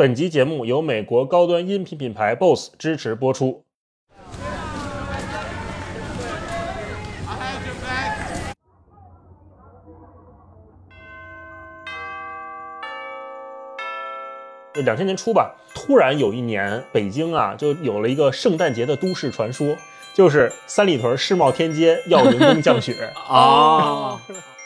[0.00, 3.64] 本集节目由美国高端音频品牌 BOSS 支持播出。
[14.84, 19.76] 两千年初吧，突然有一年，北京啊就有了一个圣诞节的都市传说，
[20.14, 24.20] 就是三里屯世贸天阶要人工降雪啊。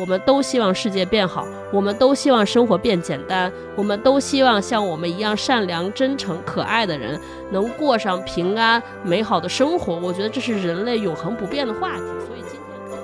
[0.00, 9.94] 我们都希望世界变好，我们都希望生活变简单，我们都希望像我们一样善良、真诚、可爱的人能过上平安美好的生活。
[9.96, 12.02] 我觉得这是人类永恒不变的话题。
[12.26, 12.98] 所以今天，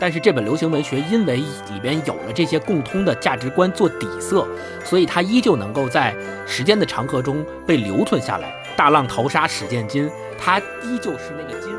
[0.00, 4.48] 但是这本流行文学因为里边有了这些共通的价值观做底色，
[4.84, 6.12] 所以它依旧能够在
[6.44, 8.52] 时间的长河中被留存下来。
[8.76, 11.72] 大浪淘沙，始见金，它依旧是那个金。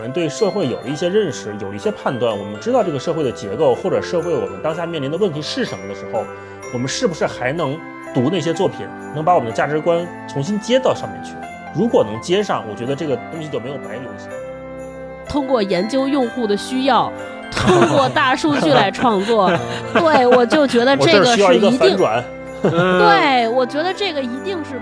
[0.00, 6.24] 们对社会有了一些认识，有了一些判断，我们知道这个社会的结构或者社会我们当下面临的问题是什么的时候，
[6.72, 7.78] 我们是不是还能
[8.14, 11.32] 读那些作品，能把我们的价值观重新接到上面去？
[11.76, 14.28] 如果能接上，我觉得这个东西就没有白流行。
[15.28, 17.12] 通过研究用户的需要，
[17.52, 19.48] 通过大数据来创作，
[19.94, 21.96] 对我就觉得这个是一定。
[22.62, 24.72] 对，我觉得这个一定是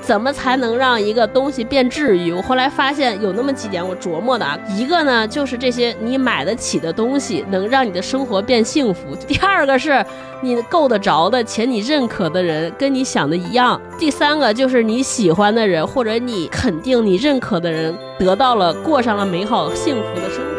[0.00, 2.32] 怎么才能让一个东西变治愈？
[2.32, 10.04] 我后来发现有那么几点我琢磨的啊，一个呢就是这些你买得起的东西能让你的生活变幸福；第二个是
[10.40, 20.50] 你够得着的且你认可的人跟你想的一样；第三个就是你喜欢的人或者你肯定你认可的人得到了过上了美好幸福的生活。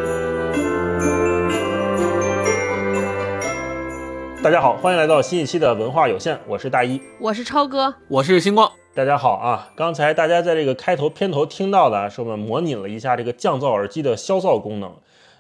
[4.44, 8.81] 大家好，欢迎来到新一期的文化有限，我是大一，我是超哥，我是星光。
[8.94, 9.72] 大家好啊！
[9.74, 14.94] 刚才大家在这个开头片头听到的是我们模拟了一下这个降噪耳机的消噪功能，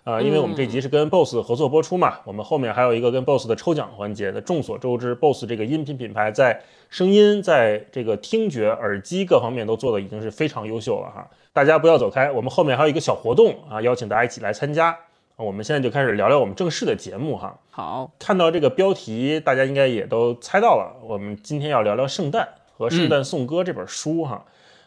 [0.05, 4.31] 呃，因为我们这集是跟 BOSS 合作播出嘛，我们后面还有一个跟 BOSS 的抽奖环节。
[4.33, 11.27] 那众所周知，BOSS 这个音频品牌在声音、在这个听觉、耳机各方面都做的已经是非常优秀了哈。
[11.51, 14.97] 大家不要走开，我们后面还有一个小活动啊，邀请大家一起来参加。
[15.35, 17.59] 我们现在就开始聊聊我们正式的节目哈。
[17.69, 22.47] 好，看到这个标题，大家应该也都猜到了，我们今天要聊聊圣诞。
[22.81, 24.43] 和《圣诞颂歌》这本书哈，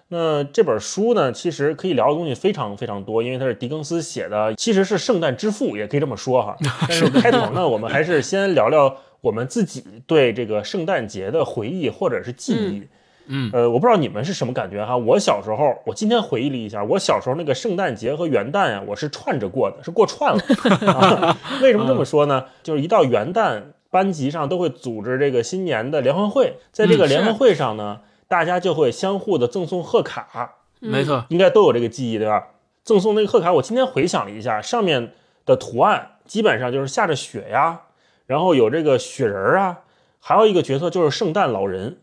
[0.08, 6.56] 那这本书呢，其实可以聊的东西非常非常多，因为它是狄更斯写的，其实是圣诞之父，也可以这么说哈。
[6.88, 12.82] 但是开头呢，我们还是先聊聊我们自己对这个圣诞节的回忆或者是记忆。
[13.28, 14.96] 嗯，呃，我不知道你们是什么感觉哈。
[14.96, 21.36] 我小时候，我今天回忆了一下，我小时候那个圣诞节和元旦呀，我是串着过的，是过串了。
[21.62, 22.44] 为什么这么说呢？
[22.64, 23.62] 就是一到元旦。
[23.94, 32.48] 班级上都会组织这个新年的联欢会，在这个联欢会上呢，大家就会相互的赠送贺卡，没错，应该都有这个记忆，对吧？
[32.82, 35.12] 赠送那个贺卡，我今天回想了一下，上面
[35.46, 37.82] 的图案基本上就是下着雪呀，
[38.26, 39.78] 然后有这个雪人啊，
[40.18, 41.98] 还有一个角色就是圣诞老人。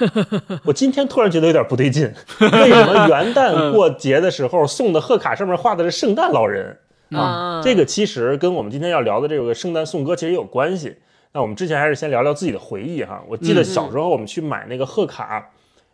[0.64, 6.76] 我今天突然觉得有点不对劲，为什么元旦过节的时候送的贺卡上面画的是圣诞老人
[7.12, 7.62] 啊？
[7.64, 10.96] 这个其实跟我们今天要聊的这个圣诞颂歌其实也有关系。
[11.32, 13.22] 那我们之前还是先聊聊自己的回忆哈。
[13.28, 15.50] 我记得小时候我们去买那个贺卡，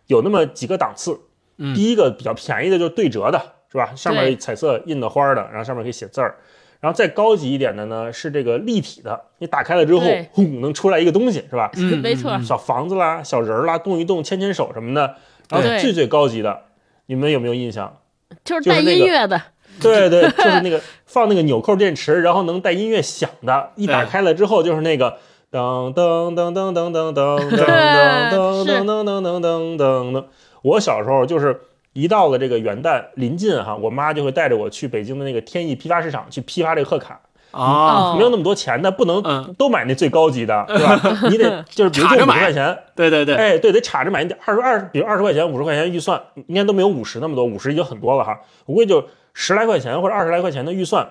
[0.07, 1.21] 有那么几个档次。
[1.75, 3.41] 第一个比较便宜的就是对折的，
[3.73, 3.95] 是吧？
[3.95, 6.37] 上面彩色印的花的，然后上面可以写字儿。
[6.81, 11.71] 然后再高级一点的呢，是这个立体的，你打开了之后，轰，能出来一个东西，是吧？
[12.03, 15.17] 没错，小房子啦，小人儿啦，动一动，牵牵手什么的。
[15.49, 16.65] 然后最最高级的，
[17.07, 18.01] 你们有没有印象？
[18.45, 19.41] 就是带音乐的。
[19.81, 25.19] 对对， 就是那个放那个纽扣电池，然后能带音乐响的，一打开了之后就是那个
[25.53, 30.25] 噔噔噔噔噔噔噔噔噔 噔噔噔噔噔噔噔。
[30.63, 31.61] 我小时候就是
[31.93, 37.21] 一到了这个元旦临近哈，我妈就会带着我去北京的那个天意批发市场去批发这个贺卡
[37.53, 39.23] 啊，没有那么多钱的，不能
[39.57, 41.01] 都买那最高级的， 对吧？
[41.31, 49.05] 你得就是比如就五十块钱，对对对，哎对，得插着买一点，二十二，比如二十块钱、五十块钱预算，应该都没有五十那么多，五十已经很多了哈，我估计就。
[49.39, 51.07] 十来块钱或者二十来块钱的预算，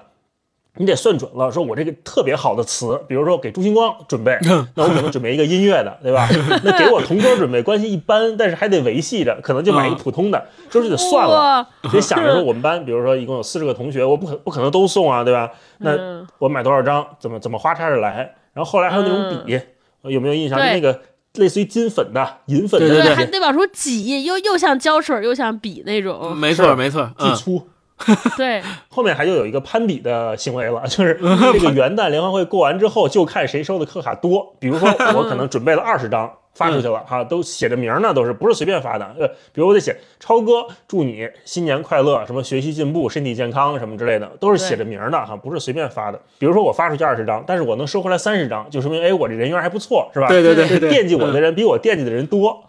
[0.78, 1.52] 你得算准了。
[1.52, 4.36] 说我这个特别好的词，比如说给朱星光准备，
[4.74, 6.28] 那我可能准备一个音乐的，对吧？
[6.66, 11.68] 那给我同桌准备，关系一般，但是还得维系着，可能就买一个普通的，就是得算了？
[11.84, 15.52] 得想着说我们班，比如说一共有四十个同学，我不可不可能都送啊，对吧？
[15.78, 18.34] 那我买多少张，怎么怎么花叉着来？
[18.54, 19.62] 然后后来还有那种笔，
[20.02, 20.58] 有没有印象？
[20.58, 21.00] 那个
[21.36, 26.36] 类似于金粉的、银粉的，对，还得往出挤，又又像胶水又像笔那种。
[26.36, 27.68] 没错，没错，巨粗。
[28.36, 31.20] 对， 后面还就有一个攀比的行为了，就是
[31.54, 34.56] 这个元旦联欢会过完之后，就看谁收的贺卡多。
[34.60, 39.06] 比如说我可能准备了二十张，发出去了哈，都写着名儿呢，都是不是随便发的。
[39.20, 46.20] 呃，比如我得写超哥，祝你新年快乐，什么学习进步、身体健康什么之类的，都是写着名儿的哈，不是随便发的。
[46.40, 50.28] 比如说我发出去二十张，但是我能收回来三十张，就说明哎，我这人缘还不错，是吧？
[50.30, 52.64] 对对对对对惦记我的人比我惦记的人多。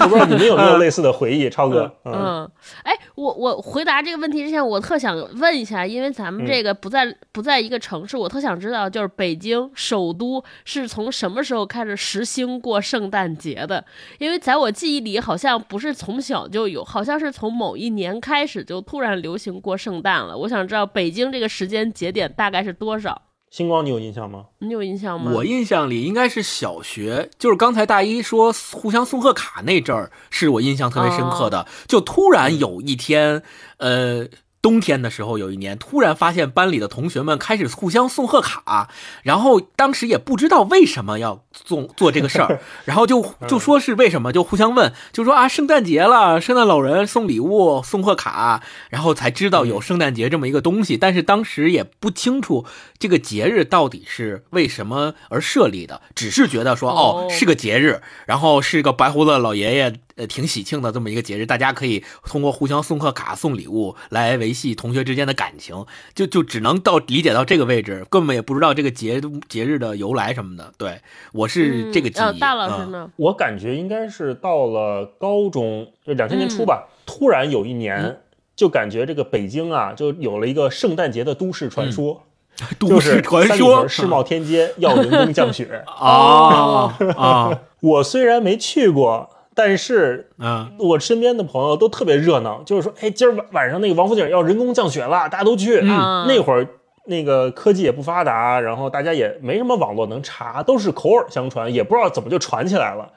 [0.00, 1.90] 我 不知道你们有没有类似的回忆，超哥？
[2.04, 2.50] 嗯，嗯，
[2.84, 13.84] 哎，我我回答这个问题之前，我特想问一下，因为咱们这个不在、不在一个城市，我特想知道，就是北京首都是从什么时候开始实行过圣诞节的？
[14.18, 20.36] 因为在我记忆里，好像不是从小就有，好像是从某一年开始就突然流行过圣诞了。
[20.36, 23.22] 我想知道北京这个时间节点大概是多少？
[23.50, 24.46] 星光，你有印象吗？
[24.58, 25.30] 你有印象吗？
[25.32, 31.66] 我印象里应该是小学，就是刚才大一说互相送贺卡那阵儿，是我印象特别深刻的。
[31.86, 33.42] 就突然有一天，
[33.76, 34.26] 呃。
[34.64, 38.88] 冬天的时候，有一年突然发现班里的同学们开始互相送贺卡，
[39.22, 52.64] 然后当时也不知道为什么要做做这个事儿， 然后就就说是为什么，就互相问，就说啊，圣诞节了，圣诞老人送礼物送贺卡，然后才知道有圣诞节这么一个东西，但是当时也不清楚
[53.04, 59.92] 这个节日到底是为什么而设立的，只是觉得说哦哦是个节日，然后是个白胡子老爷爷。
[60.16, 65.84] 呃，挺喜庆的这么一个节日，大家可以通过互相送贺卡、送礼物来维系同学之间的感情，
[66.14, 70.72] 就就只能到理解到这个位置，根本也不知道这个节节日的由来什么的。
[70.78, 71.00] 对
[71.32, 72.22] 我是这个记忆。
[72.22, 73.10] 呃，大老师嗯呢？
[73.16, 78.20] 我感觉应该是到了高中，就两千年初吧，突然有一年，
[78.54, 82.22] 就感觉这个北京啊，就有了一个圣诞节的都市传说，都
[82.80, 85.82] 就是市传说世贸天阶要人工降雪。
[85.86, 95.80] 啊啊 我虽然没去过，但是嗯我身边的朋友都特别热闹，就是说，哎，今儿晚晚上那个王府井要人工降雪了，大家都去。
[95.82, 96.66] 嗯那会儿
[97.06, 103.10] 那个科技也不发达，然后大家也没什么网络能查，都是口耳相传，也不知道怎么就传起来了。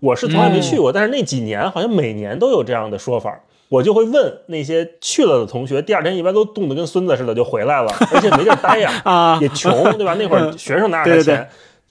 [0.00, 3.40] 我是从来没去过，但是那几年好像每年都有这样的说法。
[3.68, 9.38] 我就会问那些去了的同学，第二天一般都冻得跟孙子似的就回来了， 而且没地儿待呀， 啊！
[9.42, 10.14] 也穷，对吧？
[10.14, 11.50] 那会儿学生哪有对对对啥钱，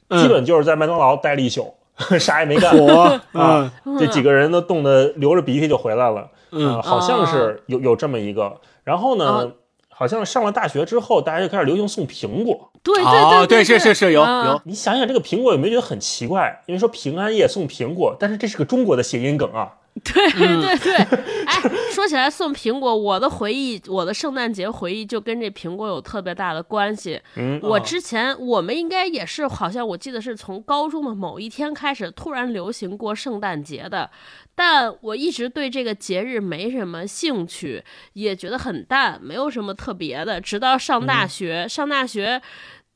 [0.10, 1.74] 嗯基本就是在麦当劳待了一宿，
[2.20, 2.72] 啥也没干。
[2.76, 6.30] 火啊嗯，这几个人都冻得流着鼻涕就回来了。
[6.52, 8.58] 嗯呃好像是有有这么一个。
[8.84, 9.48] 然后呢啊，
[9.90, 12.72] 好像上了大学之后，大家就开始流行送苹果。
[12.82, 16.64] 对对对对，是是是有啊有你想想这个苹果有没有觉得很奇怪？
[16.66, 19.74] 因为说平安夜送苹果，但是这是个中国的谐音梗啊。
[20.04, 20.94] 对嗯对对，
[21.46, 21.62] 哎，
[21.92, 27.20] 说起来送苹果，我的回忆，我的圣诞节回忆就跟这苹果有特别大的关系。
[27.36, 34.10] 嗯，我之前我们应该也是，好像我记得是从高中的某一天开始突然流行过圣诞节的，
[34.56, 37.84] 但我一直对这个节日没什么兴趣，
[38.14, 40.40] 也觉得很淡，没有什么特别的。
[40.40, 42.42] 直到上大学，上大学。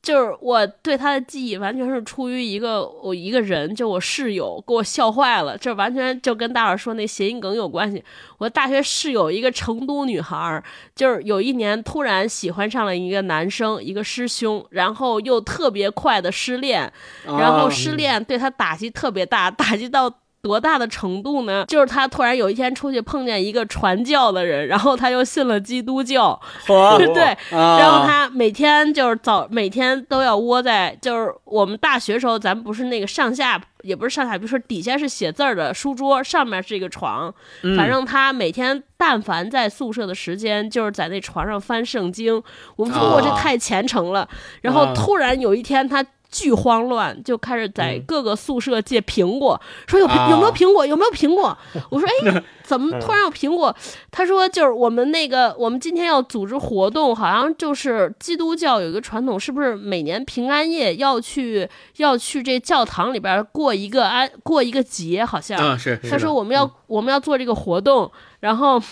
[0.02, 8.02] 就是我对他的记忆完全是出于一个我一个人，就我室友给我笑坏了，这完全就跟大伙儿说那谐音梗有关系。
[8.38, 10.64] 我大学室友一个成都女孩儿，
[10.96, 16.92] 就是有一年突然喜欢上了一个男生，一个师兄，然后又特别快的失恋，
[17.24, 20.12] 然后失恋对他打击特别大，打击到。
[20.42, 21.64] 多大的程度呢？
[21.68, 27.22] 就是他突然有一天出去碰见一个传教的人，然后他又信了基督教， 火对，
[27.56, 42.42] 啊然后他每天就是早每天都要窝在，就是我们大学时候，咱们不是那个上下，也不是上下，比如说底下是写字儿的书桌，上面是一个床，嗯反正他每天但凡在宿舍的时间，就是在那床上翻圣经。
[42.74, 44.28] 我们说啊我这太虔诚了。
[44.62, 46.04] 然后啊突然有一天他。
[46.32, 51.56] 巨慌乱，就开始在嗯各个宿舍借苹果，说有啊有没有苹果，有没有苹果？
[51.90, 53.74] 我说哎，怎么突然有苹果？
[54.10, 65.22] 他说就是我们那个，我们今天要组织活动，好像就是基督教有一个传统，是不是每年平安夜要去要去这教堂里边过一个安过一个节？
[65.24, 68.10] 好像嗯是，他说我们要、我们要做这个活动，
[68.40, 68.82] 然后。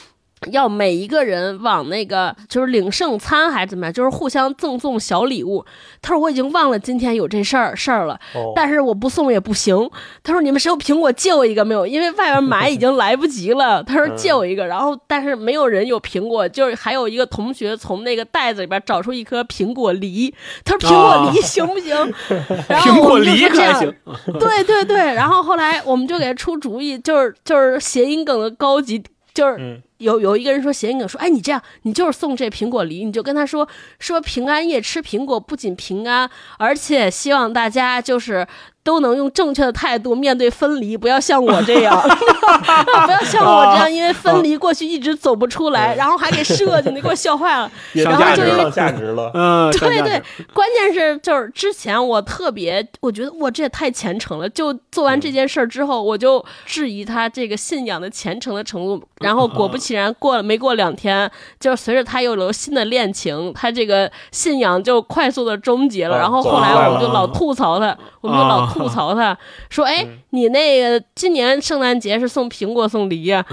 [0.51, 5.65] 要每一个人往那个就是领圣餐还是怎么样，就是互相赠送小礼物。
[6.01, 9.77] 他说我已经忘了今天有这事儿事儿了，哦，但是我不送也不行。
[10.23, 11.87] 他说你们谁有苹果借我一个没有？
[11.87, 13.83] 因为外边买已经来不及了。
[13.85, 20.35] 他说借我一个，然后但是没有人有苹果，就是还有一个同学从那个袋子里边找出一颗苹果梨。
[20.65, 21.91] 他说苹果梨行不行？
[22.69, 23.95] 然后苹果我们就梨还行，
[24.39, 29.03] 对对对，然后后来我们就给他出主意，就是就是谐音梗的高级，
[29.35, 33.69] 就是嗯有有一个人说谐音梗说，哎，你这样你就是送这苹果梨，你就跟他说
[33.99, 38.47] 说平安夜吃苹果不仅平安，而且希望大家就是。
[38.83, 41.95] 都能用正确的态度面对分离，不要像我这样，
[43.07, 47.71] 不要像我这样，因为分离过去一直走不出来，然后还给设计，你给我笑坏了。
[47.95, 50.23] 然后就上价值了，嗯，对对，
[50.55, 54.49] 关键是就是之前我特别，我觉得我这也太虔诚了。
[54.49, 59.03] 就做完这件事儿之后，我就质疑他这个信仰的虔诚的程度。
[59.21, 66.19] 然后果不其然，过了没过两天，就随着他有了新的恋情，他这个信仰就快速的终结了。
[66.19, 69.37] 然后后来我们就老吐槽他，我们就老吐槽他，
[69.71, 73.45] 说：“哎，你那个今年圣诞节是送苹果送梨呀？”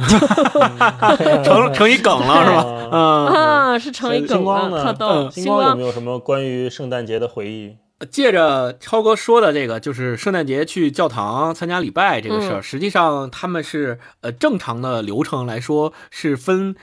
[1.44, 2.66] 成成一梗了是吧？
[2.92, 5.30] 嗯啊，是成一梗了，特逗。
[5.30, 7.78] 星光有没有什么关于圣诞节的回忆？
[8.12, 16.76] 借着超哥说的这个，就是圣诞节去教堂参加礼拜这个事儿，实际上他们是呃正常的流程来说是分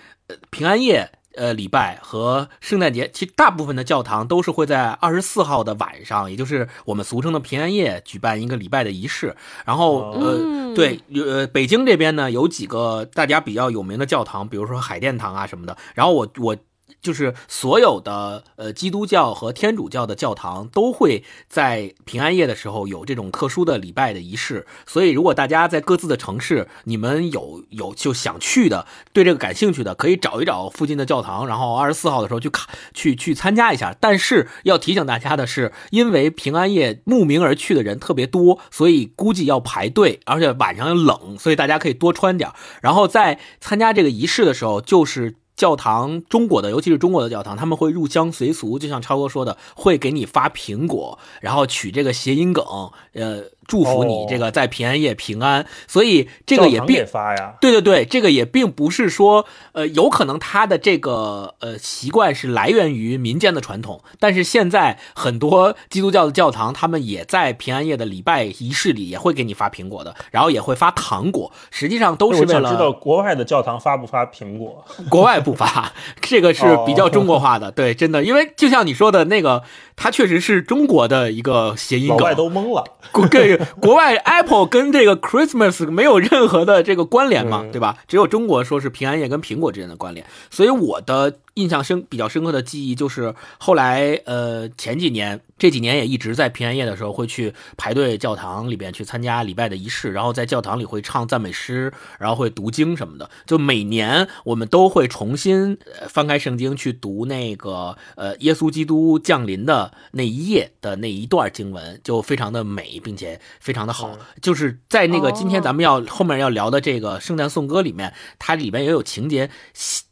[0.51, 9.35] 平安夜呃礼拜和圣诞节，其实大部分的教堂都是会在二十四号的晚上，也就是我们俗称的平安夜举办一个礼拜的仪式。
[9.65, 15.77] 然后呃对呃北京这边呢有几个大家比较有名的教堂，比如说海淀堂啊什么的。
[15.95, 16.57] 然后我我。
[17.01, 33.97] 就是所有的呃基督教和天主教的教堂都会在平安夜的时候有这种特殊的礼拜的仪式，所以如果大家在各自的城市，你们有有就想去的，对这个感兴趣的，可以找一找附近的教堂，然后二十四号的时候去看去去参加一下。
[34.01, 42.51] 但是要提醒大家的是，因为平安夜慕名而去的人特别多，所以估计要排队，而且晚上冷，所以大家可以多穿点。
[42.81, 45.35] 然后在参加这个仪式的时候，就是。
[45.57, 52.65] 教堂，中国的，尤其是中国的教堂，他们会入乡随俗，就像超哥说的，会给你发苹果，然后取这个谐音梗，
[53.13, 53.45] 呃。
[53.67, 57.55] 祝福你这个在平安夜平安，所以这个也并发呀。
[57.61, 72.71] 对对对，这个也并不是说，呃，有可能他的这个呃习惯是来源于民间的传统，但是现在很多基督教的教堂，他们也在平安夜的礼拜仪式里也会给你发苹果的，然后也会发糖果，实际上都是为了。
[72.71, 74.85] 知道国外的教堂发不发苹果？
[75.09, 77.71] 国外不发，这个是比较中国化的。
[77.71, 79.63] 对，真的，因为就像你说的那个，
[79.97, 82.85] 它确实是中国的一个谐音梗，老外都懵了。
[83.31, 83.54] 对。
[83.81, 87.99] 国外 Apple 跟这个 Christmas 没有任何的这个关联嘛，对吧？
[88.09, 91.39] 只有中国说是平安夜跟苹果之间的关联，所以我的。
[91.55, 103.31] 印象深比较深刻的记忆就是后来呃前几年这几年也一直在平安夜的时候会去排队教堂里边去参加礼拜的仪式，然后在教堂里会唱赞美诗，然后会读经什么的。
[103.47, 114.19] 就每年我们都会重新翻开圣经去读那个呃耶稣基督降临的那一页的那一段经文，就非常的美，并且非常的好。
[114.43, 119.49] 就是在那个今天咱们要后面要聊的这个圣诞颂歌里面，它里边也有情节。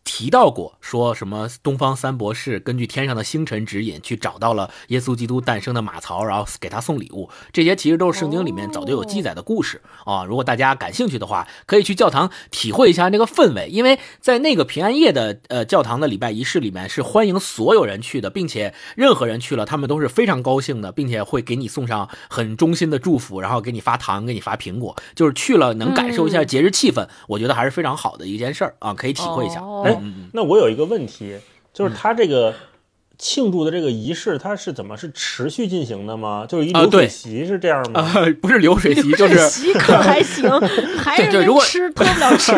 [0.04, 1.48] 提到过说什么？
[1.62, 7.30] 东方三博士根据天上的星辰指引，去找到了耶稣基督诞生的马槽，然后给他送礼物。
[7.52, 10.24] 这些其实都是圣经里面早就有记载的故事啊。
[10.24, 29.62] 如果大家感兴趣的话，可以去教堂体会一下那个氛围，因为在那个平安夜的呃教堂的礼拜仪式里面是欢迎所有人去的，并且任何人去了，他们都是非常高兴的，并且会给你送上很衷心的祝福，然后给你发糖，给你发苹果，就是去了能感受一下节日气氛，我觉得还是非常好的一件事儿啊，可以体会一下。
[30.32, 31.38] 那我有一个问题，
[31.72, 32.54] 就是他这个
[33.22, 36.44] 庆祝的这个仪式，它是怎么是持续进行的吗？
[36.48, 38.12] 就是一流水席是这样吗？
[38.40, 40.50] 不是流水席，就是席可还行，
[40.98, 42.52] 还是如果吃脱不了吃。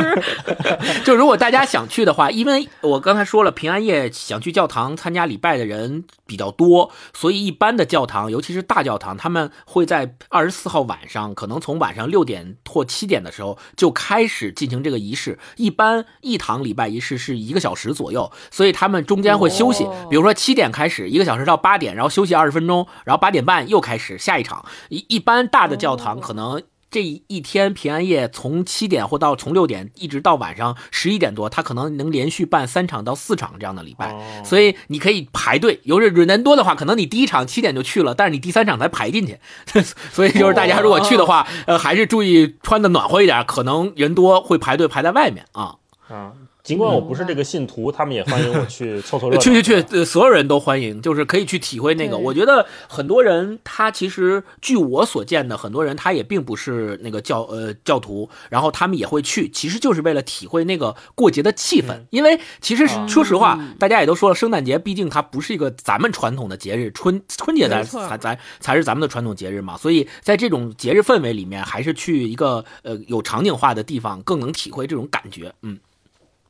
[1.05, 6.05] 就如果大家想去的话，因为我刚才说了，平安夜想去教堂参加礼拜的人。
[6.27, 15.39] 比较多，所以一般的教堂，尤其是大教堂，他们会在二十四号晚上，可能从晚上六点或七点的时候就开始进行这个仪式。
[15.57, 24.65] 一般一堂礼拜仪式是一个小时左右，所以他们中间会休息，比如说七点开始，一个小时到八点，然后休息二十分钟，然后八点半又开始下一场。
[24.89, 26.63] 一一般大的教堂可能。
[26.91, 35.81] 这一天平安夜从七点或到从六点一直到晚上十一点多，他可能能连续办三场到四场这样的礼拜，所以你可以排队。
[35.83, 39.41] 有人人多的话，可能你第一场七点就去了，但是你第三场才排进去。
[40.13, 45.75] 所以就是大家如果去的话，呃，还是注意穿的暖和一点，可能人多会排队排在外面啊。
[46.07, 46.31] 啊。
[46.65, 49.39] 尽管我不是这个信徒，他们也欢迎我去凑凑热闹。
[49.45, 52.17] 去去去，所有人都欢迎，就是可以去体会那个。
[52.17, 62.01] 我觉得很多人他其实，据我所见的，很多人他也并不是那个教呃教徒，然后他们也会去，其实就是为了体会那个过节的气氛。
[62.09, 69.77] 因为其实说实话，大家也都说了，圣诞节毕竟它不是一个咱们传统的节日，春春节咱才咱才是咱们的传统节日嘛。
[69.77, 75.53] 所以在这种节日氛围里面，还是去一个呃有场景化的地方，更能体会这种感觉。
[75.61, 75.79] 嗯。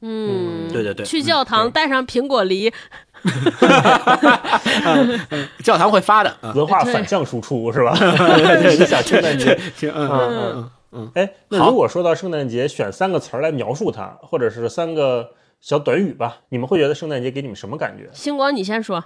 [0.06, 2.70] 嗯，对对对去教堂带上苹果梨，
[5.62, 6.28] 教堂会发的。
[6.42, 7.96] 啊文化反向输出是吧？
[7.98, 9.58] 对影响圣诞节。
[9.74, 15.30] 行，嗯嗯嗯哎，那好如果说到圣诞节，选三个词儿来描述它，或者是三个
[15.60, 18.10] 小短语吧，你们会觉得圣诞节给你们什么感觉？
[18.12, 19.02] 星光你先说。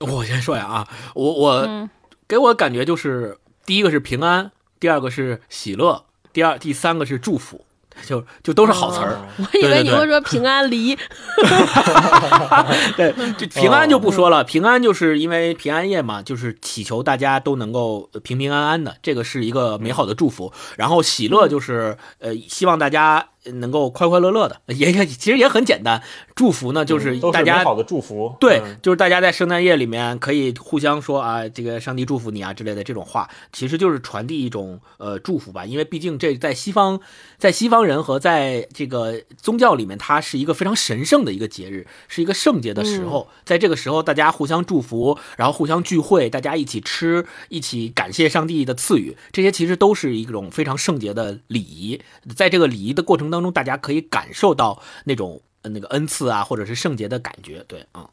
[0.00, 1.88] 我先说呀啊，我我嗯
[2.28, 7.64] 给我感觉就是第一个是平安，第二个是喜乐，第二第三个是祝福，
[8.04, 9.18] 就就都是好词儿。
[9.38, 10.96] 我以为你会说平安梨，
[12.96, 20.52] 对，这平安就不说了，平安就是因为平安夜嘛，就是祈求大家都能够平平安安的，这个是一个美好的祝福。
[20.76, 26.02] 然后喜乐就是呃，希望大家能够快快乐乐的， 也也其实也很简单。
[26.34, 28.34] 祝福呢，就是大家好的祝福。
[28.38, 35.64] 对嗯，就是大家在圣诞夜里面可以互相说啊，这个上帝祝福你啊之类的这种话，其实就是传递一种呃祝福吧。
[35.64, 37.00] 因为毕竟这在西方，
[37.38, 43.28] 在西方人和在这个宗教里面，它是一个非常神圣的一个节日，是一个圣节的时候。
[43.44, 52.00] 在这个时候，大家互相祝福，然后互相聚会，大家一起吃，一起感谢上帝的赐予，这些其实都是一种非常圣洁的礼仪。
[52.34, 55.40] 在这个礼仪的过程当中，大家可以感受到那种。
[55.62, 58.06] 呃那个恩赐啊，或者是圣洁的感觉，对，嗯，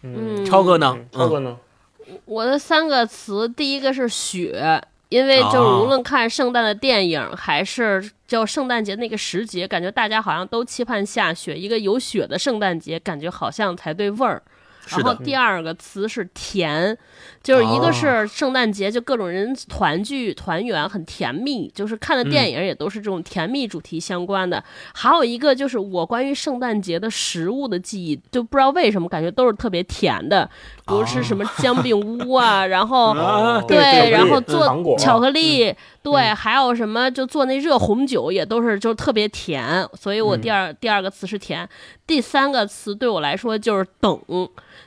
[0.00, 0.96] 嗯，超哥呢？
[1.12, 1.54] 超哥呢？
[2.24, 14.42] 我的三个词，第一个是雪，因为就是哦无论看圣诞的电影，还是就圣诞节那个时节，感觉大家好像都期盼下雪，一个有雪的圣诞节，感觉好像才对味儿。
[14.88, 16.96] 然后第二个词是甜，
[17.42, 24.62] 就是一个是圣诞节，就各种人团聚团圆，很甜蜜，就是看的电影也都是这种甜蜜主题相关的。
[24.94, 30.48] 还有一个就是我关于圣诞节的食物的记忆，就不知道为什么感觉都是特别甜的，
[30.86, 41.68] 比如吃什么姜饼屋啊，然后 啊对，然后做巧克力，对，还有什么就做那热红酒也都是就特别甜，所以我第二、第二个词是甜，
[42.06, 44.20] 第三个词对我来说就是等，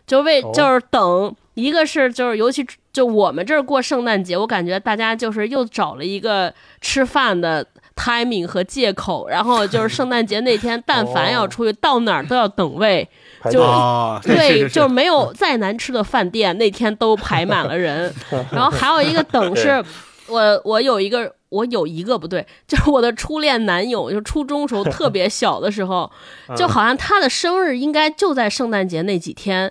[0.08, 0.52] 就为哦。
[0.54, 7.66] 就是等，一个是就是尤其就我们这儿过圣诞节，我感觉大家就是又找了一个吃饭的。
[8.00, 13.06] timing 和借口，然后就是圣诞节那天，但凡要出去，到哪儿都要等位，
[13.52, 18.10] 就哦，对，就没有再难吃的饭店，那天都排满了人。
[18.54, 19.84] 然后还有一个等是，
[20.30, 26.10] 我我有一个我有一个不对，就是我的初恋男友，就初中时候特别 小的时候，
[26.56, 29.68] 就好像他的生日应该就在圣诞节那几天。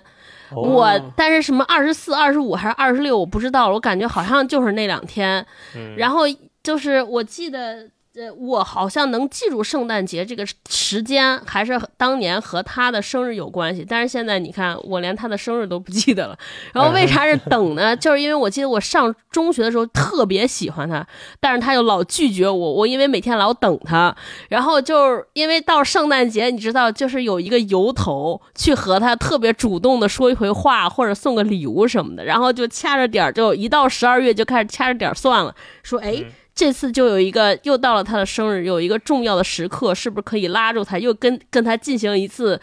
[0.51, 3.73] 哦我但是什么二十四、二十五还是二十六，我不知道了。
[3.75, 5.45] 我感觉好像就是那两天。
[5.75, 6.21] 嗯然后
[6.63, 7.87] 就是我记得。
[8.15, 13.85] 呃，我好像能记住圣诞节这个时间，还是当年和他的生日有关系。
[13.87, 16.35] 但是现在你看，我连他的生日都不记得了。
[16.73, 17.95] 然后为啥是等呢？
[17.95, 21.05] 就是因为我记得我上中学的时候特别喜欢他，
[21.39, 22.73] 但是他又老拒绝我。
[22.73, 24.13] 我因为每天老等他，
[24.49, 32.25] 然后就是因为到圣诞节，你知道，就是有一个由头去和他特别主动的说一回话，或者送个礼物什么的。
[32.25, 36.25] 然后就掐着点儿，就一到十二月就开始掐着点儿算了，说哎。
[36.59, 42.59] 这次就有一个又到了他的生日，有一个重要的时刻，是不是可以拉住他，又跟跟他进行一次，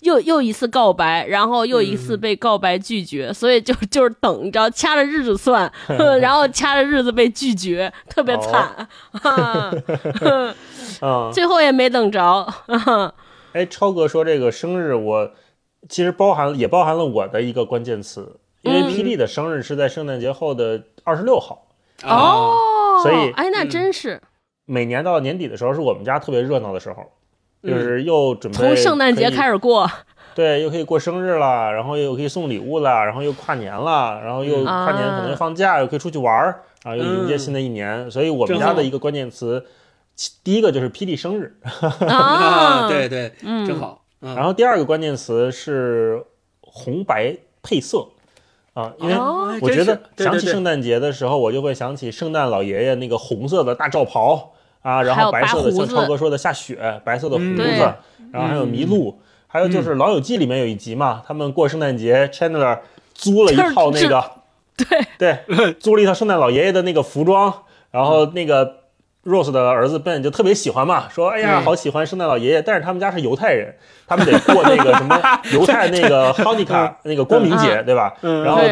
[0.00, 5.70] 又又一次告白，然后又一次被告白拒绝，所以就就是等，你知道，掐着日子算，
[6.22, 8.88] 然后掐着日子被拒绝，特别惨，
[9.20, 9.70] 啊。
[11.02, 12.46] 嗯，最后也没等着。
[13.52, 15.32] 哎，超哥说这个生日，我
[15.86, 18.88] 其实包含也包含了我的一个关键词，因为嗯。
[18.90, 21.67] 霹雳的生日是在圣诞节后的二十六号，
[22.04, 23.70] 哦，哦，所以哎，那嗯。
[23.70, 24.20] 真是。
[24.70, 27.02] 每年到年底的时候是我们家特别热闹的时候，
[27.62, 29.30] 就是又准备从圣诞节。
[29.30, 29.90] 开始过，
[30.34, 34.64] 对，又可以过生日了，然后又可以送礼物了，然后又跨年了，然后又嗯。
[34.64, 38.10] 跨年可能放假，又可以出去玩儿啊，又迎接嗯新的一年。
[38.10, 39.64] 所以我们家的一个关键词，
[40.44, 41.56] 第一个就是霹雳生日，
[42.06, 43.66] 啊， 对，对，嗯。
[43.66, 44.34] 正好，嗯。
[44.36, 46.22] 然后第二个关键词是
[46.60, 48.06] 红白配色
[48.78, 57.92] 啊，因为哦我觉得想起圣诞节的时候，我就会想起圣诞老爷爷那个红色的大罩袍啊，然后白色的像超哥说的下雪，白色的胡嗯子，对。
[58.30, 62.78] 然后还有麋鹿，还有就是《老友记》里面有一集嘛，他们过圣诞节，Chandler
[63.14, 64.24] 租了一套那个，
[64.76, 64.86] 对。
[65.18, 67.52] 对，租了一套圣诞老爷爷的那个服装，
[67.90, 68.77] 然后那个
[69.28, 71.62] Rose 的儿子 Ben 就特别喜欢嘛，说哎呀嗯。
[71.62, 73.74] 好喜欢圣诞老爷爷，但是他们家是犹太人，
[74.06, 75.20] 他们得过那个什么
[75.52, 78.14] 犹太那个 Hanukkah 那个光明节，对吧？
[78.22, 78.42] 嗯。
[78.42, 78.62] 然后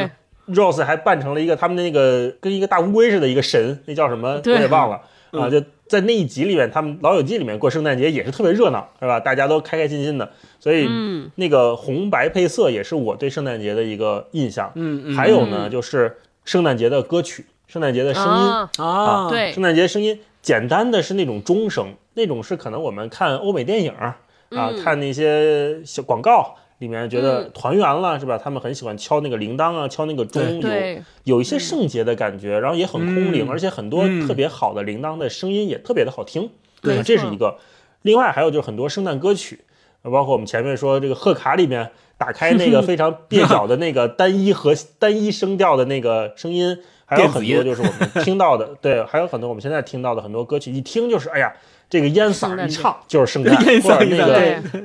[0.48, 4.40] Rose 还扮成了一个他们的那个跟一个大乌龟似的一个神，那叫什么？
[4.44, 5.00] 我也忘了。
[5.32, 5.42] 嗯。
[5.42, 5.50] 啊。
[5.50, 9.20] 就在那一集里面，他们《老友记》里面过圣诞节也是特别热闹，是吧？
[9.20, 11.30] 大家都开开心心的，所以嗯。
[11.36, 14.72] 那个红白配色也是我对圣诞节的一个印象。
[14.74, 19.52] 嗯嗯，还有呢，就是圣诞节的歌曲，圣诞节的声音，啊，啊，对。
[19.52, 24.16] 圣诞节声音简单的是那种钟声，那种是可能我们看欧美电影啊，
[24.50, 28.38] 嗯看那些小广告里面觉得嗯团圆了、是吧？
[28.38, 36.48] 他们很喜欢敲那个铃铛啊，敲那个钟，有对，有一些圣洁的感觉，然后也很空灵，嗯而且很多嗯特别好的铃铛的声音也特别的好听。
[36.80, 37.58] 对啊这是一个。
[38.02, 39.64] 另外还有就是很多圣诞歌曲，
[40.02, 51.50] 包括我们前面说这个贺卡里面打开那个 非常蹩脚的那个单一和单一声调的那个声音，还有很多就是我们听到的，对，还有很多我们现在听到的很多歌曲，一听就是哎呀。
[51.88, 54.16] 这个烟嗓一唱就是圣诞，烟或者那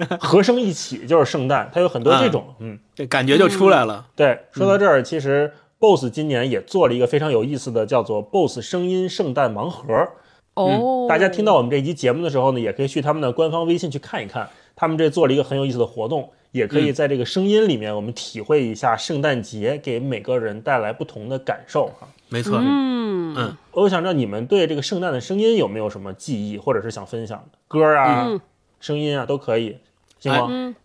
[0.06, 4.06] 个和声一起就是圣诞，它有很多这种，嗯，这感觉就出来了。
[4.16, 10.10] 对，说到这儿，其实 BOSS 今年也做了一个非常有意思的，叫做 BOSS 声音圣诞盲盒。
[10.54, 22.08] 哦，大家听到我们这期节目的时候呢，也可以去他们的官方微信去看一看，他们这做了一个很有意思的活动，也可以在这个声音里面，我们体会一下圣诞节给每个人带来不同的感受哈。
[22.30, 23.36] 没错，嗯。
[23.38, 23.58] 嗯。
[23.72, 27.58] 我想知道你们对这个圣诞的声音有没有什么记忆，或者是想分享的？
[27.68, 28.42] 歌啊、嗯。
[28.80, 29.78] 声音啊都可以，
[30.20, 30.48] 行吗？
[30.50, 30.76] 嗯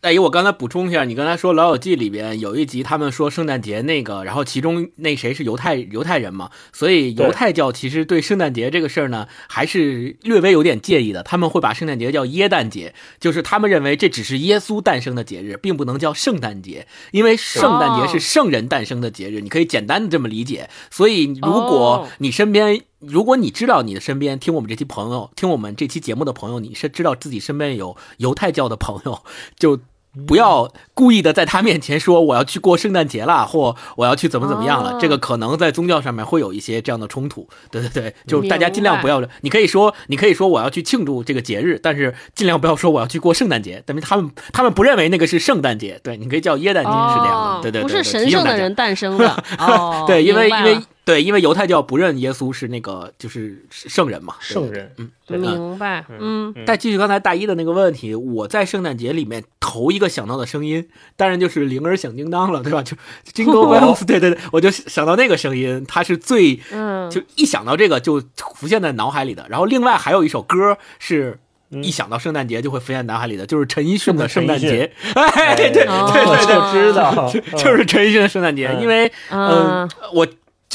[0.00, 11.22] 大姨，我刚才补充一下，你刚才说《老友记》里边有一集，他们说圣诞节那个，然后其中那谁是犹太犹太人嘛，所以犹太教其实对圣诞节这个事儿呢，还是略微有点介意的。
[11.22, 20.70] 他们会把圣诞节叫耶诞节，就是他们认为这只是耶稣诞生的节日，并不能叫圣诞节，因为圣诞节是圣人诞生的节日，你可以简单的这么理解。
[20.90, 29.22] 所以如果哦你身边如果你知道你的身边听我们这期朋友，听我们这期节目的朋友，你是知道自己身边有犹太教的朋友，
[29.58, 29.78] 就
[30.26, 34.92] 不要故意的在他面前说我要去过圣诞节啦，或我要去怎么怎么样了。
[34.92, 37.46] 哦这个可能在宗教上面会有一些这样的冲突。
[37.70, 46.00] 对对对，就大家尽量不要，你可以说你可以说我要去庆祝这个节日，但是尽量不要说我要去过圣诞节，因为他们他们不认为那个是圣诞节。
[46.02, 47.30] 对，你可以叫耶诞节是这样的。
[47.30, 48.56] 哦对对对，不是对神圣的。
[48.56, 62.82] 人诞生的哦， 对，因为因为对，因为犹太教不认耶稣是那个就是圣人嘛，圣人，嗯，对明白，嗯再继续刚才大一的那个问题，我在圣诞节里面头一个想到的声音，当然就是铃儿响叮当了，对吧？
[62.82, 62.96] 就
[63.32, 69.46] Jingle Bells，对对对，我就想到那个声音，它是最嗯，就一想到这个就浮现在脑海里的。
[69.48, 71.38] 然后另外还有一首歌是。
[71.82, 74.88] 一想到圣诞节就会浮现脑海里的，就是陈奕迅的《圣诞节》。
[75.20, 80.24] 哎，对对哦对对对，我就知道， 就是陈奕迅的《圣诞节》，嗯因为嗯嗯，我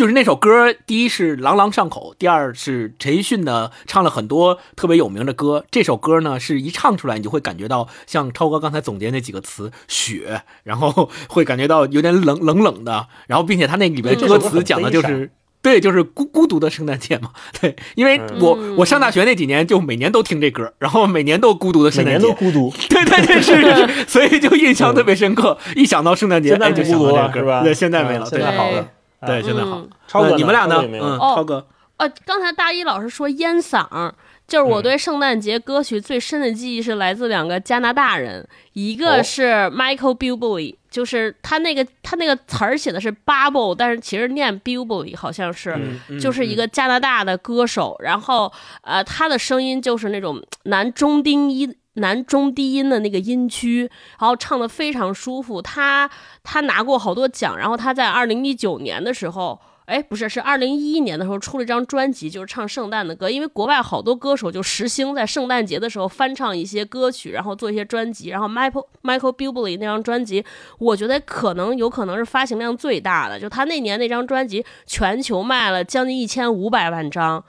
[0.02, 5.64] 就是那首歌，第一是朗朗上口，第二是陈奕迅呢唱了很多特别有名的歌。
[5.70, 15.30] 这首歌呢是一唱出来，你就会感觉到像超哥刚才总结那几个词，雪，然后会感觉到有点冷冷冷的，然后并且他那里面歌词讲的就是。
[15.62, 17.30] 对，就是孤孤独的圣诞节嘛。
[17.62, 22.28] 对，因为我、嗯我上大学那几年就每年都听这歌，然后每年都孤独的圣诞节。
[22.28, 25.60] 都孤独，对对对，是是是，所以就印象特别深刻。
[25.76, 27.40] 一想到圣诞节，现在哎，就孤独到这歌。
[27.42, 27.62] 了是吧？
[27.62, 28.24] 对，现在没了。
[28.24, 28.88] 啊现对在好了。
[29.26, 29.78] 对，现在好。
[29.78, 29.90] 嗯。
[30.08, 30.82] 超哥你们俩呢？
[30.82, 31.66] 嗯，哦超哥，
[31.98, 34.12] 呃，刚才大一老师说烟嗓，
[34.48, 34.84] 就是我嗯。
[34.84, 39.06] 对圣诞节歌曲最深的记忆是来自两个加拿大人，一哦。
[39.06, 45.78] 个是 Michael Bublé，就是他那个他那个词儿写的是 bubble，但是其实念 Bublé 好像是。
[46.10, 55.62] 嗯就是一个加拿大的歌手，然后呃，他的声音就是那种男中低音、男中低音的那个音区，然后唱的非常舒服。
[55.62, 56.10] 他
[56.44, 59.58] 他拿过好多奖，然后他在二零一九年的时候。
[59.86, 63.30] 哎，不是，是二零一一年的时候出了一张专辑，就是唱圣诞的歌。
[63.30, 68.30] 因为国外好多歌手就时兴在圣诞节的时候翻唱一些歌曲，然后做一些专辑。
[68.30, 70.46] 然后 Michael Michael Bublé 那张专辑，
[70.78, 77.44] 我觉得可能有可能是发行量最大的，就他那年那张专辑全球卖了将近一千五百万张。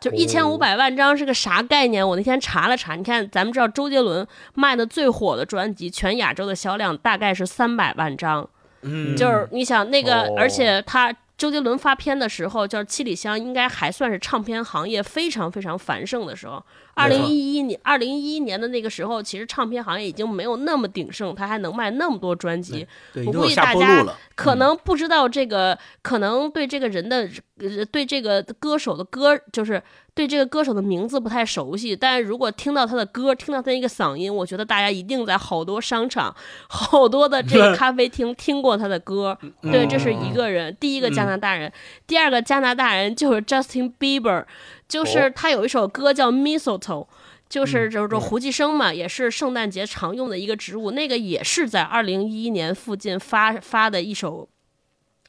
[0.00, 2.06] 就一千五百万张是个啥概念？
[2.06, 8.48] 我那天查了查，你看，咱们知道周杰伦卖的最火的专辑，全亚洲的销量大概是三百万张。
[8.82, 16.60] 嗯，就是你想那个，哦而且他周杰伦发片的时候，叫《七里香》，应该还算是唱片行业非常非常繁盛的时候。
[16.94, 22.84] 二零一一年，二零一一年的那个时候，其实唱片行业已经没有那么鼎盛，他还能卖那么多专辑。
[23.14, 24.04] 对，我估计大家。
[24.34, 29.80] 可能不知道这个，可能对这个人的，呃，对这个歌手的歌，就是
[30.18, 31.94] 对这个歌手的名字不太熟悉。
[31.94, 36.34] 但如果听到他的歌，听到他一个嗓音，我觉得大家一定在好多商场、
[36.68, 39.38] 好多的这个 咖啡厅听过他的歌。
[39.62, 41.72] 对，这是一个人，第一个加拿大人，
[42.04, 44.44] 第二个加拿大人就是 Justin Bieber，
[44.88, 47.06] 就是他有一首歌叫 Mistletoe。
[47.48, 54.46] 就是就是说胡寄生嘛，也是圣诞节常用的一个植物，那个也是在二零一一年附近发发的一首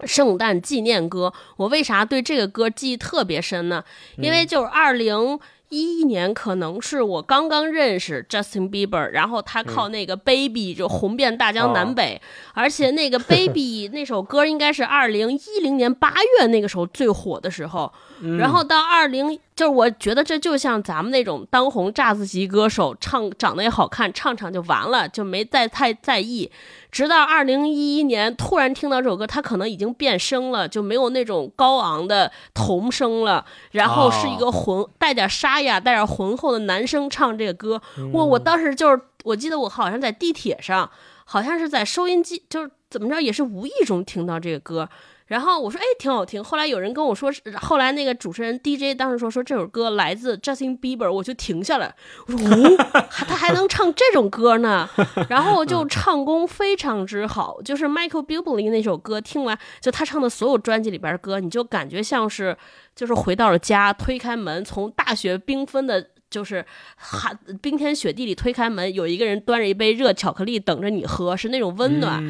[0.06, 1.34] 圣诞纪念歌。
[1.58, 3.84] 我为啥对这个歌记忆特别深呢？
[4.18, 5.40] 因为就是二零。
[5.72, 12.20] 一一年可能是我刚刚认识 Justin Bieber，然后他靠那个 Baby 就红遍大江南北，
[12.56, 17.94] 而且那个 Baby 那首歌应该是二零一零年八月那个时候最火的时候，
[18.38, 26.52] 然后到二零就是我觉得这就像咱们那种当红炸子级歌手，唱长得也好看，唱唱就完了，就没再太在意。
[26.92, 37.82] 直到二零一一年，突然听到这首歌，他可能已经变声了，就没有那种高昂的童声了，然后是一个浑带点沙哑、带点浑厚的男生唱这个歌。
[38.12, 40.90] 我我当时就是，我记得我好像在地铁上，
[41.26, 44.90] 好像是在收音机，就是怎么着也是无意中听到这个歌。
[45.30, 46.44] 然后我说，哎，挺好听。
[46.44, 51.94] 后来有人跟我说，后来那个主持人 DJ 当时说，说这首歌来自 Justin Bieber，我就停下来，
[52.28, 54.90] 我说，哦，他还能唱这种歌呢。
[55.30, 62.58] 然后就唱功非常之好，就是 Michael Bublé 那首歌，听完就他唱的所有专辑里边的歌，你就感觉像是
[62.96, 66.10] 就是回到了家，推开门，从大雪缤纷的。
[66.30, 66.64] 就是
[66.96, 72.24] 寒冰天雪地里推开门，有一个人端着一杯热巧克力等着你喝，是那种温暖。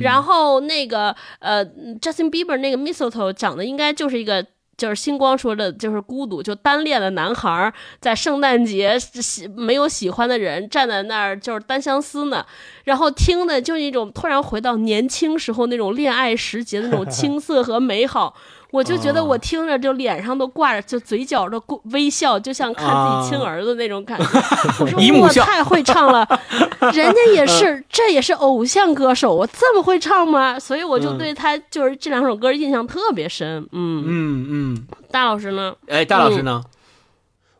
[0.00, 1.64] 然后那个呃
[2.00, 4.44] ，Justin Bieber 那个 Mistletoe 讲的应该就是一个，
[4.76, 12.44] 就是星光说的，就是孤独，就单恋的男孩在圣诞节喜没有喜欢的人站在那儿，就是单相思呢。
[12.84, 18.36] 然后听的就一种突然回到年轻时候那种恋爱时节的那种青涩和美好。
[18.76, 21.58] 我就觉得我听着就脸上都挂着，就嘴角的
[21.92, 24.26] 微笑，就像看自己亲儿子那种感觉。
[24.84, 26.28] 我说我太会唱了，
[26.92, 30.60] 人家也是，这也是偶像歌手，我这么会唱吗？
[30.60, 33.66] 所以我就对他就是这两首歌印象特别深。
[33.72, 35.74] 嗯嗯嗯，大老师呢？
[35.88, 36.62] 哎，大老师呢？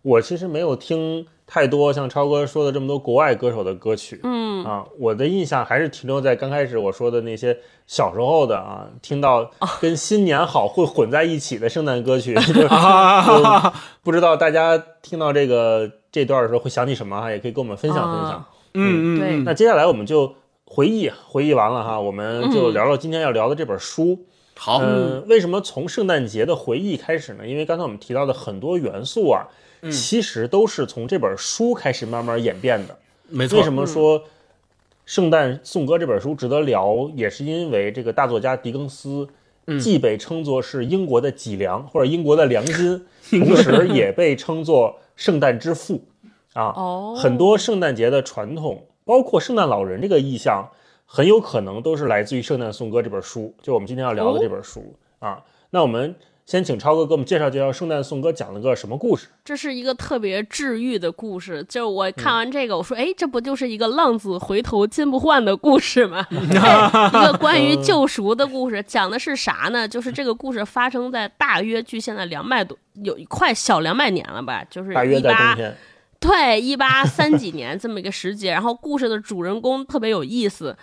[0.02, 1.26] 我其实没有听。
[1.46, 7.56] 太多像超哥说的这么多国外歌手的歌曲，嗯啊，我的印象还是停留在刚开始我说的那些
[7.86, 9.48] 小时候的啊，听到
[9.80, 12.34] 跟新年好会混在一起的圣诞歌曲，
[14.02, 18.44] 不知道大家听到这个这段的时候会想起什么哈，也可以跟我们分享分享。
[18.74, 19.36] 嗯嗯，对。
[19.44, 24.18] 那接下来我们就回忆回忆完了哈，我们就聊聊今天要聊的这本书。
[24.56, 27.46] 好，嗯，为什么从圣诞节的回忆开始呢？
[27.46, 29.46] 因为刚才我们提到的很多元素啊。
[29.90, 32.96] 其实都是从这本书开始慢慢演变的，
[33.28, 33.58] 没错。
[33.58, 34.20] 为什么说
[35.04, 39.28] 《圣诞颂歌》这本书值得聊，也是因为这个大作家狄更斯
[39.80, 46.02] 既被称作是英国的脊梁或者英国的良心， 同时也被称作圣诞之父
[46.54, 46.72] 啊。
[47.16, 50.68] 很多圣诞节的传统，包括圣诞老人这个意象，
[51.04, 55.42] 很有可能都是来自于《圣诞颂歌》这本书，就我们今天要聊的这本书啊。
[55.70, 56.14] 那我们。
[56.46, 59.26] 先请超哥给我们介绍介绍《圣诞颂歌》讲了个什么故事？
[59.44, 61.64] 这是一个特别治愈的故事。
[61.68, 66.24] 就是我看完这个，我说，哎，这不就是一个浪子回头金不换的故事吗？
[66.30, 68.80] 一个关于救赎的故事。
[68.86, 69.88] 讲的是啥呢？
[69.88, 74.62] 就是这个故事发生在大约距现在两百多，有一快小两百年了吧？
[74.70, 75.56] 就是一八，
[76.20, 78.52] 对，一八三几年这么一个时节。
[78.52, 80.76] 然后故事的主人公特别有意思。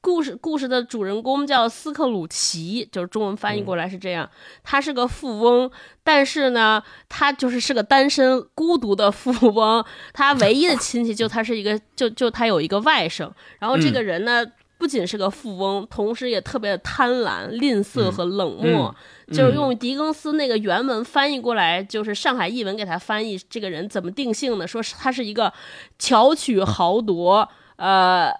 [0.00, 4.28] 故事故事的主人公叫斯克鲁奇，就是中文翻译过来是这样。
[4.62, 5.70] 他是个富翁，
[6.04, 9.84] 但是呢，他就是是个单身孤独的富翁。
[10.12, 13.28] 他唯一的亲戚就他是一个， 就就他有一个外甥。
[13.58, 14.46] 然后这个人呢，
[14.78, 18.94] 不仅是个富翁，同时也特别的贪婪、吝啬和冷漠。
[19.32, 24.66] 就是用狄更斯那个原文翻译过来，就是上海译文给他翻译，这个人怎么定性呢？
[24.66, 25.52] 说是他是一个
[25.98, 28.32] 巧取豪夺，呃。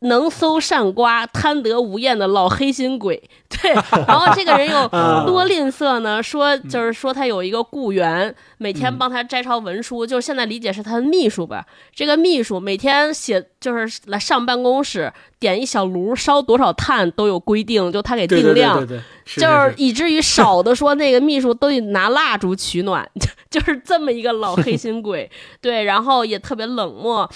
[0.00, 3.72] 能搜善瓜、贪得无厌的老黑心鬼，对。
[4.06, 4.88] 然后这个人又
[5.26, 6.22] 多吝啬呢？
[6.22, 11.66] 说就是说他有一个雇员，每天帮他摘抄文书，就是现在理解是他的秘书吧。
[11.94, 18.86] 这个秘书每天写，就是来上办公室点一小炉烧多少碳都有规定，就他给定量，
[19.26, 23.04] 就是以至于少的说那个秘书都得拿蜡烛取暖，
[23.50, 25.28] 就是这么一个老黑心鬼。
[25.60, 27.28] 对，然后也特别冷漠。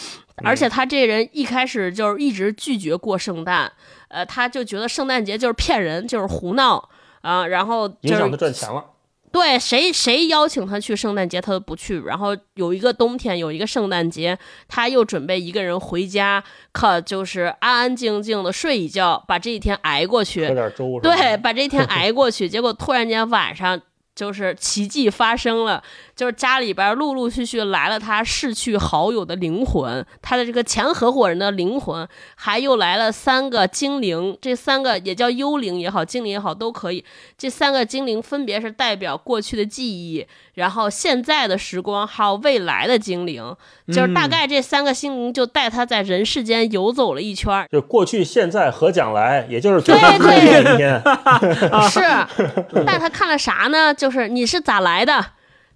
[0.45, 3.73] 而且他这人一开始就是一直拒绝过圣诞，
[4.07, 6.89] 呃，他就觉得圣诞节就是骗人，就是胡闹
[7.23, 8.85] 啊，然后影响他赚钱了。
[9.33, 12.01] 对，谁谁邀请他去圣诞节，他都不去。
[12.01, 14.39] 然后有一个冬天，有一个圣诞节，
[14.69, 20.49] 他又准备一个人回家，可就是安安静静的睡一觉，把这一天挨过去。
[20.49, 21.01] 喝点粥。
[21.01, 23.81] 对，把这一天挨过去，结果突然间晚上。
[24.13, 25.83] 就是奇迹发生了，
[26.21, 37.03] 就是家里边陆陆续续来了他逝去好友的灵魂，他的这个前合伙人的灵魂，还又来了三个精灵，这三个也叫幽灵也好，精灵也好都可以。
[37.39, 43.57] 这三个精灵分别是代表过去的记忆，然后现在的时光，还有未来的精灵，
[43.87, 51.03] 就是大概这三个精灵就带他在人世间游走了一圈，就过去、现在和将来，也就是对对这一天，
[51.89, 53.95] 是带他看了啥呢？
[53.95, 55.25] 就是你是咋来的，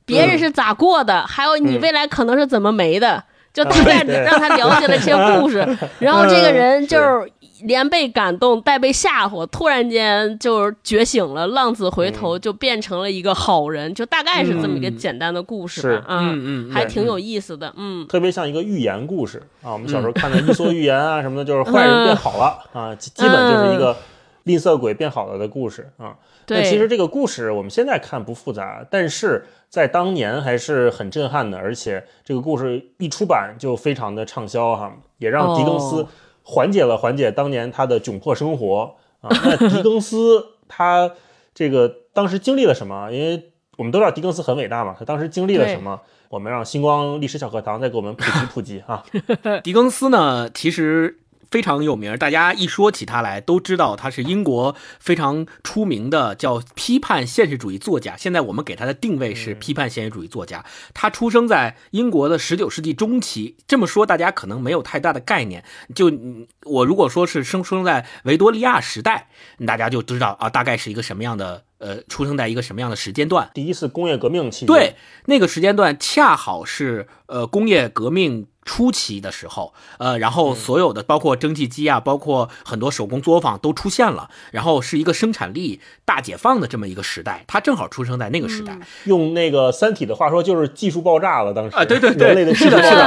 [0.06, 4.22] 别人是咋过的，还有你未来可能是怎么没的，就大概 对。
[4.24, 5.66] 让他了解了这些故事，
[5.98, 7.30] 然后这个人就是
[7.62, 18.06] 连被感动带被吓唬，突然间就是觉醒了，浪子回头就变成了一个好人，就大概是这么一个简单的故事吧，啊，嗯嗯，还挺有意思的，嗯。
[18.06, 19.72] 特别像一个寓言故事啊。
[19.72, 23.96] 我们小时候看的伊索寓言啊什么的，就是坏人变好了啊，基基本就是一个
[24.42, 26.12] 吝啬鬼变好了的故事啊。
[26.46, 36.08] 那对，其实这个故事我们现在看不复杂，但是在当年还是很震撼的，而且这个故事一出版就非常的畅销哈，也让狄更斯哦
[36.44, 39.30] 缓解了缓解当年他的窘迫生活啊。
[39.44, 41.10] 那狄更斯 他
[41.52, 43.10] 这个当时经历了什么？
[43.10, 46.00] 因为我们都知道狄更斯很伟大嘛，他当时经历了什么？
[46.28, 49.02] 我们让星光历史小课堂再给我们普及普及啊。
[49.64, 51.18] 狄更斯呢，其实
[51.54, 58.16] 非常有名，大家一说起他来都知道他是英国非常出名的叫批判现实主义作家。
[58.16, 60.64] 现在我们给他的定位是批判现实主义作家。
[60.94, 65.62] 他出生在英国的十九世纪中期，这么说大家可能没有太大的概念。
[65.94, 69.28] 就嗯我如果说是生生在维多利亚时代，
[69.64, 73.48] 大家就知道啊，大概是一个什么样的呃，出生在一个什么样的时间段。
[73.54, 88.78] 第一次工业革命期间，对，那个时间段恰好是呃工业革命初期的时候，呃，然后所有的包括蒸汽机啊，包括很多手工作坊都出现了，然后是一个生产力大解放的这么一个时代，他正好出生在那个时代。
[89.04, 91.52] 用那个《三体》的话说，就是技术爆炸了。
[91.52, 93.06] 当时啊对对对是的是的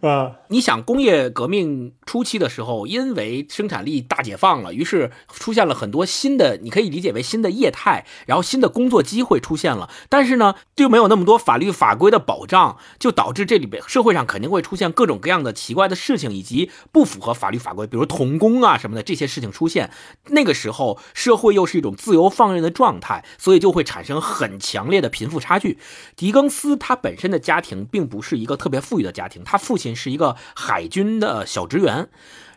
[0.08, 0.32] 啊。
[0.48, 9.90] 你想，工业革命初期的时候，因为生产力大解放了，于是出现了很多新的，你可以理解为新的业态，然后新的工作机会出现了。
[10.08, 19.90] 但是呢，就没有那么多法律法规的保障，就导致这里边社会上肯定会出现各种各样的奇怪的事情，以及不符合法律法规，比如童工啊什么的这些事情出现。
[20.28, 25.78] 那个时候，社会又是一种自由放任的状态，所以就会产生很强烈的贫富差距。
[26.14, 32.08] 狄更斯他本身的家庭并不是一个特别富裕的家庭，他父亲是一个海军的小职员，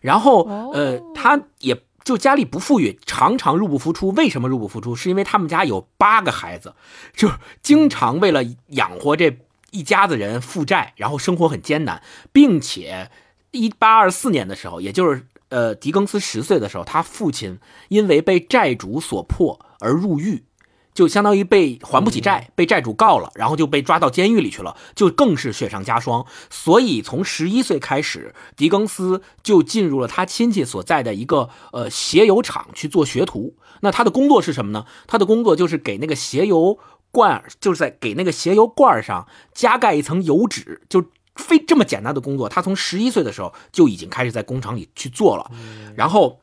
[0.01, 4.09] 然后呃，他也就家里不富裕，常常入不敷出。
[4.11, 4.95] 为什么入不敷出？
[4.95, 6.73] 是因为他们家有八个孩子，
[7.15, 7.29] 就
[7.61, 9.37] 经常为了养活这
[9.71, 12.01] 一家子人负债，然后生活很艰难，
[12.31, 13.09] 并且
[13.51, 20.43] 一八二四年的时候，也就是呃狄更斯十岁的时候，他父亲因为被债主所迫而入狱。
[20.91, 26.25] 就相当于被还不起债，被债主告了，然后就被抓到监狱里去了，就更是雪上加霜。
[26.49, 33.55] 所以从十一岁开始，狄更斯就进入了他亲戚所在的一个呃鞋油厂去做学徒。
[33.79, 34.85] 那他的工作是什么呢？
[35.07, 36.77] 他的工作就是给那个鞋油
[37.11, 42.49] 罐，就是在给那个鞋油罐上加盖一层油脂，就非这么简单的工作。
[42.49, 45.51] 他从十一岁的时候就已经开始在工厂里去做了，
[45.95, 46.41] 然后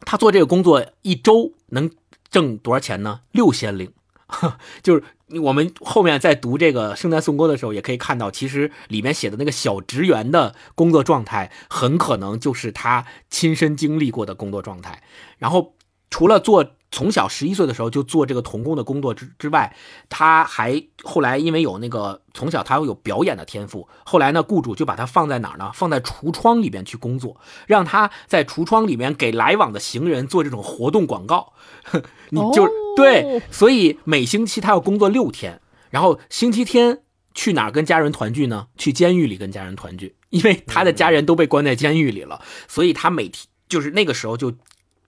[0.00, 1.90] 他做这个工作一周能
[2.28, 3.20] 挣多少钱呢？
[3.32, 3.92] 六先令，
[4.82, 5.02] 就是
[5.40, 15.02] 我们后面在读这个《圣诞颂歌》的时候，也可以看到，其实里面写的那个小职员的工作状态，很可能就是他亲身经历过的工作状态。
[15.38, 15.74] 然后
[16.10, 19.74] 除了做从小十一岁的时候就做这个童工的工作之之外，
[20.08, 25.70] 他还后来因为有那个从小他有表演的天赋，后来呢，雇主就把他放在哪儿呢？
[25.74, 31.52] 放在橱窗里边去工作，让他在橱窗里面给来往的行人做这种活动广告。
[32.30, 37.02] 你就、哦对，所以每星期他要工作六天，然后星期天
[37.34, 38.68] 去哪儿跟家人团聚呢？
[38.78, 44.52] 去监狱里跟家人团聚，因为他的家人都被关在监狱里了，所以他每天就是那个时候就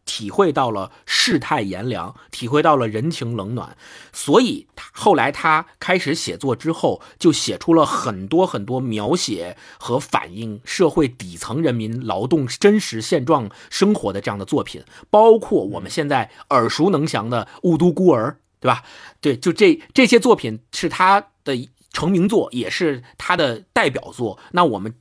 [0.08, 3.76] 体会到了世态炎凉，体会到了人情冷暖，
[4.10, 18.82] 所以他后来他开始写作之后，就写出了很多很多描写和反映社会底层人民劳动真实现状生活的这样的作品，包括我们现在耳熟能详的《雾都孤儿》，对吧？
[19.20, 24.38] 对，就这这些作品是他的成名作，也是他的代表作。
[24.52, 24.94] 那我们。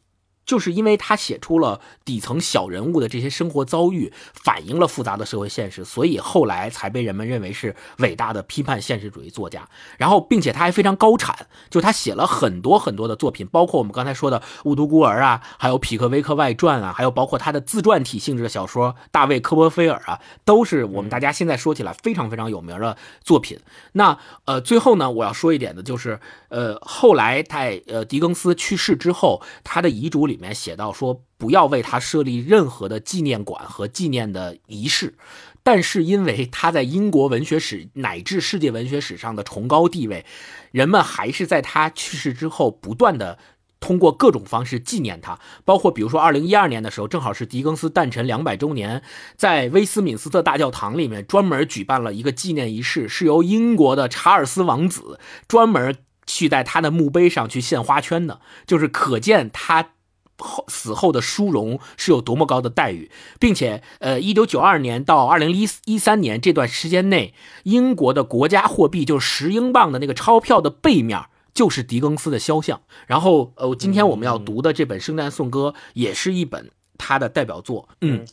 [0.47, 9.67] 就是因为他写出了底层小人物的这些生活遭遇，反映了复杂的社会现实，所以后来才被人们认为是伟大的批判现实主义作家。
[9.97, 23.59] 然后，并且他还非常高产，就他写了很多很多的作品，包括我们刚才说的《雾都孤儿》啊，还有《匹克威克外传》啊，还有包括他的自传体性质的小说《大卫科波菲尔》啊，都是我们大家现在说起来非常非常有名的作品。
[23.91, 35.15] 那呃，最后呢，我要说一点的就是，呃，后来在呃狄更斯去世之后，他的遗嘱里里面写到说，不要为他设立任何的纪念馆和纪念的仪式。
[35.63, 40.23] 但是因为他在英国文学史乃至世界文学史上的崇高地位，
[40.71, 43.39] 人们还是在他去世之后不断的。
[43.79, 49.03] 通过各种方式纪念他，包括比如说，二零一二年的时候，正好是狄更斯诞辰两百周年，
[49.35, 55.95] 在威斯敏斯特大教堂里面专门举办了一个纪念仪式，是由英国的查尔斯王子专门
[56.25, 59.91] 去在他的墓碑上去献花圈的，就是可见他。
[60.37, 63.09] 后死后的殊荣是有多么高的待遇，
[63.39, 67.33] 并且，呃，一九九二年到二零一一三年这段时间内，
[67.63, 71.19] 英国的国家货币就是十英镑的那个钞票的背面
[71.53, 72.81] 就是狄更斯的肖像。
[73.07, 76.69] 然后，呃，今天我们要读的这本《圣诞颂歌》也是一本
[76.99, 77.89] 他的代表作。
[78.01, 78.23] 嗯，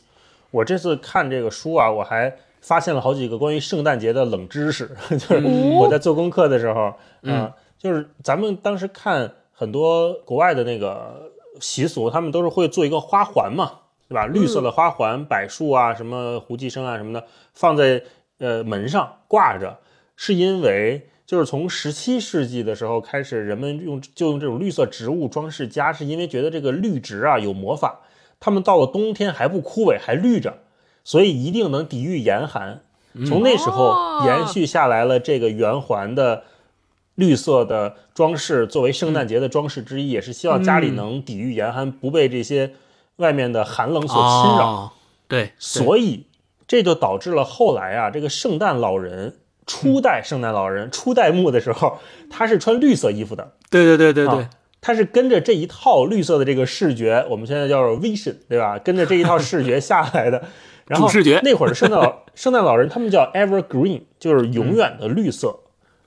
[0.51, 5.41] 我这次看这个书啊，我还发现了好几个关于圣诞节的冷知识， 就是
[5.79, 6.93] 我在做功课的时候，
[7.23, 11.31] 嗯，就是咱们当时看很多国外的那个。
[11.59, 13.71] 习俗，他们都是会做一个花环嘛，
[14.07, 14.25] 对吧？
[14.25, 18.03] 绿色的花环，柏树啊，什么胡姬生啊什么的，放在
[18.39, 19.77] 呃门上挂着，
[20.15, 28.01] 是因为就是从十七世纪的时候开始，人们用就用这种绿色植物装饰家，是因为觉得这个绿植啊有魔法，
[28.39, 30.57] 他们到了冬天还不枯萎，还绿着，
[31.03, 32.81] 所以一定能抵御严寒。
[33.25, 36.43] 从那时候延续下来了这个圆环的。
[37.15, 42.73] 绿色的装饰作为圣诞节的装饰之一，也是希望家里能抵御严寒，不被这些
[43.17, 44.93] 外面的寒冷所侵扰。
[45.27, 46.27] 对，所以
[46.67, 49.35] 这就导致了后来啊，这个圣诞老人
[49.65, 51.97] 初代圣诞老人初代墓的时候，
[52.29, 53.53] 他是穿绿色衣服的。
[53.69, 54.47] 对对对对对，
[54.81, 58.77] 他是跟着这一套绿色的这个视觉，我们现在叫做 vision，对吧？
[58.77, 60.43] 跟着这一套视觉下来的。
[60.85, 65.61] 然后视觉那会儿的圣诞老圣诞老人，他们叫 evergreen，就是永远的绿色。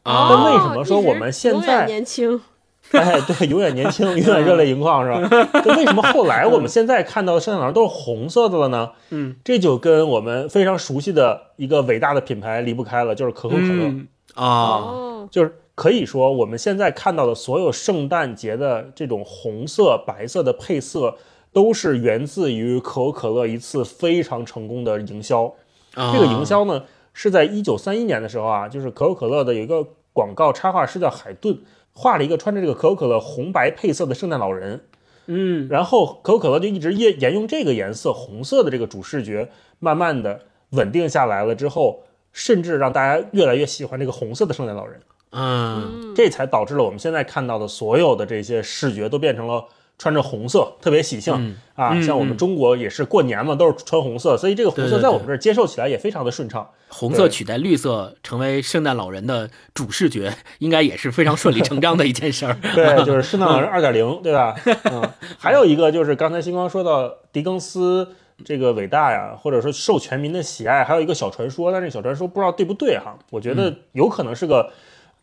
[0.09, 2.41] 那为什么说我们现在年轻？
[2.93, 5.49] 哎，对，永远年轻，永远热泪盈眶，是吧？
[5.63, 8.93] 那为什么后来我们现在看到的圣诞老人都是红色的了呢？
[9.11, 13.93] 嗯，这就跟我们非常熟悉的一个伟大的品牌离不开了，就是可口可乐
[14.35, 15.29] 啊。
[15.31, 21.15] 就是可以说，我们现在看到的所有圣诞节的这种红色、白色的配色，
[21.53, 25.53] 都是源自于可口可乐一次非常成功的营销。
[25.95, 29.87] 这个营销呢，是在一九三一年的时候啊，就是可口可乐的有一个。
[30.19, 31.61] 广告插画师叫海顿，
[31.93, 34.81] 画了一个穿着这个可口可乐红白配色的圣诞老人，
[35.27, 39.49] 嗯，然后可口可乐就一直沿沿用这个颜色红色的这个主视觉，
[39.79, 40.41] 慢慢的
[40.71, 42.03] 稳定下来了之后，
[42.33, 45.01] 甚至让大家越来越喜欢这个红色的圣诞老人，
[45.31, 49.65] 嗯，这才导致了我们现在看到的所有的这些视觉都变成了。
[49.99, 56.71] 穿着红色特别喜庆啊，像我们中国也是过年嘛，都是穿红色，所以这个红色在我们这儿接受起来也非常的顺畅。
[56.87, 62.57] 红色取代绿色成为圣诞老人的主视觉，应该也是非常顺理成章的一件事儿。
[62.75, 64.55] 对， 就是圣诞老人二点零，对吧？
[64.85, 65.03] 嗯，
[65.37, 68.09] 还有一个就是刚才星光说到狄更斯
[68.45, 73.19] 这个伟大呀，或者说受全民的喜爱，还有一个小传说，但这小传说不知道对不对哈？
[73.31, 74.71] 我觉得有可能是个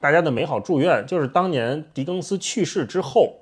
[0.02, 3.38] 大家的美好祝愿，就是当年狄更斯去世之后。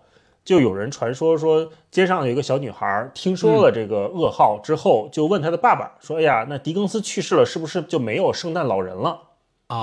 [0.46, 9.22] 就有人传说说，街上有一个小女孩听说了这个噩耗之后，就问她的爸爸说：“哎呀，那狄更斯去世了，是不是就没有圣诞老人了？”
[9.68, 9.78] 啊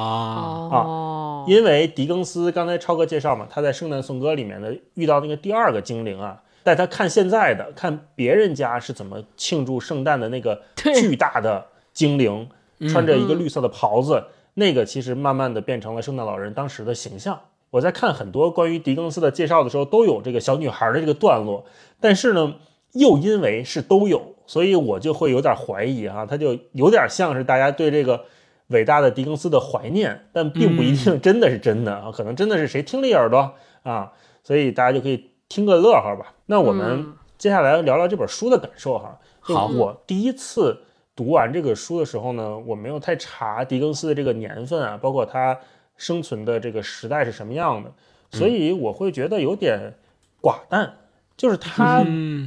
[0.70, 1.44] 啊！
[1.48, 12.46] 因为狄更斯刚才超哥介绍嘛，他在《圣诞颂歌》里面的遇到那个第二个精灵啊，带他看现在的，看别人家是怎么庆祝圣诞的那个巨大的精灵，
[12.90, 14.22] 穿着一个绿色的袍子，
[14.54, 17.40] 那个其实慢慢的变成了圣诞老人当时的形象。
[17.70, 21.64] 我在看很多关于狄更斯的介绍的时候，都有这个小女孩的这个段落，
[22.00, 22.56] 但是呢，
[22.94, 28.24] 又因为是都有，所以我就会有点怀疑哈，他就有点像是大家对这个
[28.68, 33.52] 伟大的狄更斯的怀念，但并不一定真的是真的啊，可能真的是谁听了一耳朵
[33.84, 34.12] 啊，
[34.42, 36.34] 所以大家就可以听个乐呵吧。
[36.46, 39.20] 那我们接下来聊聊这本书的感受哈。
[39.38, 40.82] 好，我第一次
[41.14, 45.56] 读完这个书的时候呢，我没有太查狄更斯的这个年份啊，包括他。
[46.00, 47.92] 生存的这个时代是什么样的？
[48.32, 49.92] 所以我会觉得有点
[50.40, 50.94] 寡淡，
[51.36, 52.02] 就是它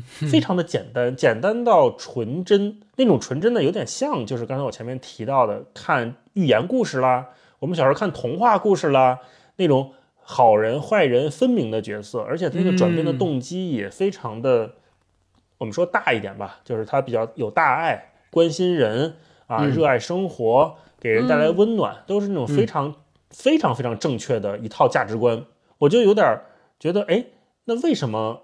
[0.10, 2.80] 非常的简单， 简单到纯真。
[2.95, 7.30] 那种纯真的有点像，就是刚才我前面提到的看寓言故事啦，
[7.60, 9.20] 我们小时候看童话故事啦，
[9.58, 9.91] 那种
[10.22, 14.72] 好人坏人分明的角色，而且它那个转变的动机也非常的，
[15.60, 22.95] 我们说大一点吧，就是他比较有大爱，关心人啊，热爱生活，给人带来温暖，都是那种非常。
[23.34, 25.45] 非常非常正确的一套价值观，
[25.79, 26.39] 我就有点
[26.79, 27.25] 觉得，哎，
[27.65, 28.43] 那为什么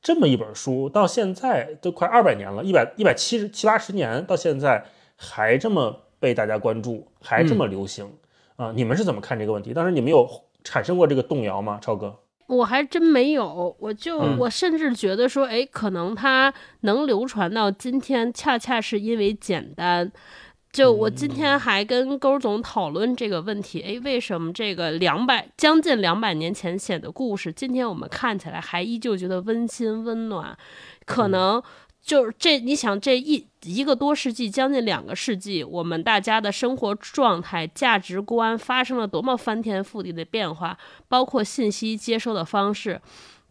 [0.00, 4.84] 这么一本书到现在都快二百年了，一百一百七十七八十年到现在
[5.16, 8.10] 还这么被大家关注，还这么流行
[8.56, 8.72] 啊？
[8.74, 9.74] 你们是怎么看这个问题？
[9.74, 10.28] 当时你们有
[10.64, 11.78] 产生过这个动摇吗？
[11.82, 20.10] 超哥，我还真没有，我就我甚至觉得说，哎，可能它能流传到今天，恰恰是因为简单。
[20.72, 30.56] 就我今天还跟勾总讨论这个问题，哎，为什么这个两百将近两百年前写的故事，今天我们看起来还依旧觉得温馨温暖？
[31.04, 31.62] 可能
[32.00, 42.98] 就是这，你想这一一个多世纪，将近两个世纪，我们大家的生活状态、价值观发生了多么翻天覆地的变化，包括信息接收的方式。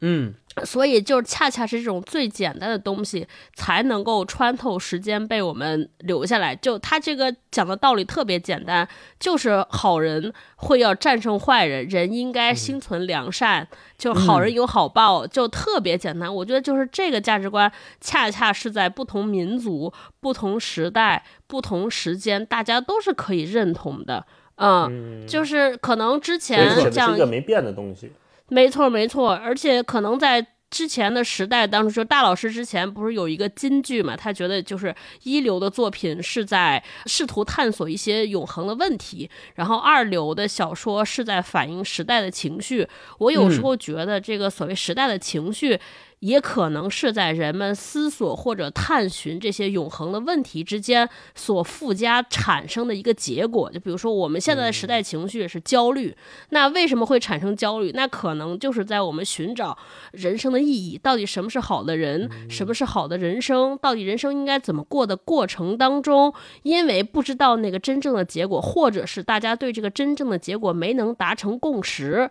[0.03, 0.33] 嗯，
[0.63, 6.55] 所以就是恰恰是这种最简单的东西，才能够穿透时间被我们留下来。
[6.55, 8.87] 就他这个讲的道理特别简单，
[9.19, 16.33] 就是好人会要战胜坏人，人应该心存良善，就好人有好报，就特别简单。
[16.33, 24.25] 我觉得就是这个价值观，恰恰是在不同民族、不同时代、不同时间，大家都是可以认同的。
[24.55, 28.11] 嗯，就是可能之前写的这样是一个没变的东西。
[28.51, 34.13] 没错，没错，而且可能在之前的时代当中，就大老师之前不是有一个金句嘛？
[34.13, 34.93] 他觉得就是
[35.23, 42.85] 一流的作品是在试图探索一些永恒的问题，然后二流的小说是在反映时代的情绪。
[43.19, 45.79] 我有时候觉得这个所谓时代的情绪。
[46.21, 53.71] 也可能是在人们思索或者探寻这些永恒的问题之间所附加产生的一个结果。
[53.71, 56.15] 就比如说，我们现在的时代情绪是焦虑，
[56.49, 57.91] 那为什么会产生焦虑？
[57.95, 59.75] 那可能就是在我们寻找
[60.11, 72.29] 人生的意义，到底什么是好的人，什么是好的人生，到底人生应该怎么过的过程当中，因为不知道那个真正的结果，或者是大家对这个真正的结果没能达成共识。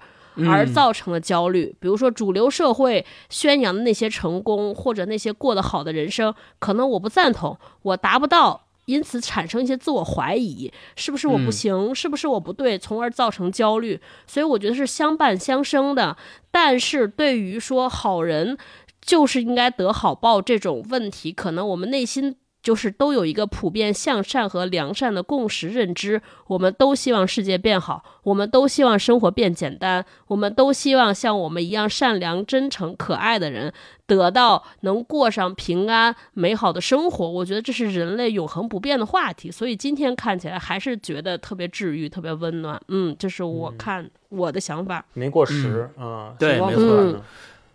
[0.48, 14.00] 而造成了焦虑，比如说主流社会宣扬的那些成功或者那些过得好的人生，可能我不赞同，我达不到，因此产生一些自我怀疑，是不是我不行，是不是我不对，从而造成焦虑。
[14.26, 16.16] 所以我觉得是相伴相生的。
[16.50, 18.56] 但是对于说好人
[19.00, 22.36] 就是应该得好报这种问题，可能我们内心。
[22.62, 33.72] 就是都有一个普遍向善和良善的共识认知，我们都希望世界变好，我们都希望生活变简单，我们都希望像我们一样善良、真诚、可爱的人
[34.06, 37.30] 得到能过上平安美好的生活。
[37.30, 42.80] 我觉得这是人类永恒不变的话题，所以今天看起来还是觉得特别治愈、特别温暖。
[42.88, 45.04] 嗯，这是我看我的想法。
[45.14, 47.22] 没过时啊，对，没错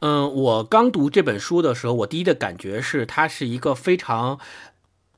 [0.01, 4.37] 嗯，我刚读这本书的时候，我第一的感觉是，它是一个非常，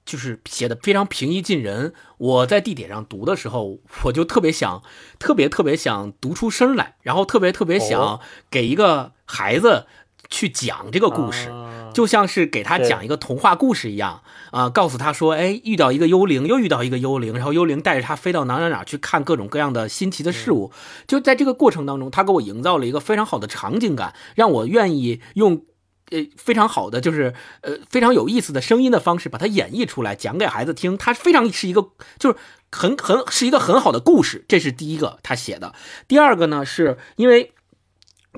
[0.08, 1.94] 就是写的非常平易近人。
[2.18, 4.82] 我在地铁上读的时候，我就特别想，
[5.20, 9.86] 特别特别想读出声来，然后特别特别想哦给一个孩子
[10.30, 11.50] 去讲这个故事。
[11.50, 20.72] 啊就像是给他讲一个童话故事一样啊、告诉他说，哎，遇到一个幽灵，又遇到一个幽灵，然后幽灵带着他飞到哪哪哪去看各种各样的新奇的事物。
[21.08, 25.64] 就在这个过程当中，他给我营造了一个非常好的场景感，让我愿意用。
[26.12, 30.98] 呃，非常好的，就是呃非常有意思的声音的方式把它演绎出来，讲给孩子听。
[30.98, 32.38] 它非常是一个，就是
[32.72, 35.74] 很很是一个很好的故事，这是第一个他写的。
[36.08, 37.54] 第二个呢，是因为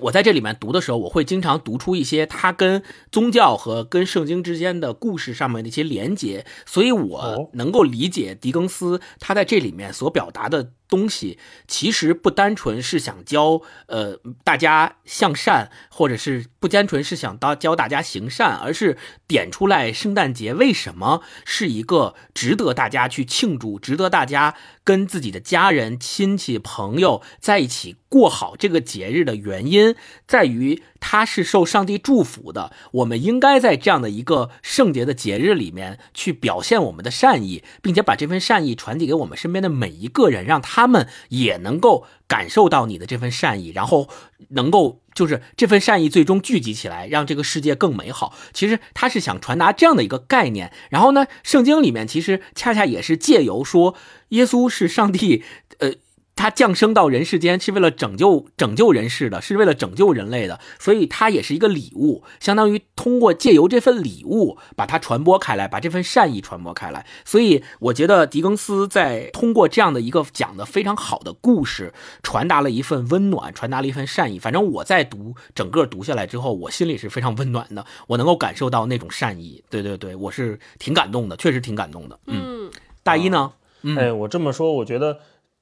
[0.02, 11.38] 我在这里面读的时候，我会经常读出一些他跟宗教和跟圣经之间的故事上面的一些连结，所以我哦能够理解狄更斯他在这里面所表达的东西，
[11.68, 29.96] 其实不单纯是想教呃大家向善，或者是不单纯是想教教大家行善，而是点出来圣诞节为什么是一个值得大家去庆祝，值得大家跟自己的家人、亲戚、朋友在一起过好这个节日的原因，
[30.28, 32.72] 在于他是受上帝祝福的。
[32.92, 44.10] 我们应该在这样的一个圣洁的节日里面去表现我们的善意，并且把这份善意传递给我们身边的每一个人，让他们也能够感受到你的这份善意，然后
[44.50, 48.34] 能够就是这份善意最终聚集起来，让这个世界更美好。
[48.54, 50.72] 其实他是想传达这样的一个概念。
[50.90, 53.96] 然后呢，圣经里面其实恰恰也是借由说
[54.30, 55.44] 耶稣是上帝，
[55.80, 55.94] 呃。
[56.40, 67.06] 他降生到人世间是为了拯救拯救人世的，是为了拯救人类的，所以他也是一个礼物，相当于通过借由这份礼物把它传播开来，把这份善意传播开来。
[67.26, 74.40] 所以我觉得狄更斯在通过这样的一个讲的非常好的故事，传达了一份温暖，传达了一份善意。
[74.40, 79.62] 反正我在读整个读下来之后，我心里是非常温暖的，我能够感受到那种善意。
[79.70, 82.18] 对对对，我是挺感动的，确实挺感动的。
[82.28, 82.72] 嗯，嗯，
[83.04, 83.52] 大一呢？
[83.82, 85.20] 嗯哎，我这么说，我觉得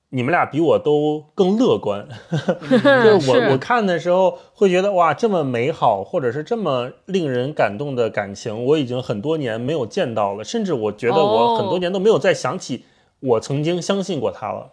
[0.09, 2.07] 你们俩比我都更乐观。
[2.69, 12.85] 就是我我看的时候会觉得哇，这么美好，或者是这么令人感动的感情，我已经很多年没有见到了，甚至我觉得我哦很多年都没有再想起
[13.19, 14.71] 我曾经相信过他了。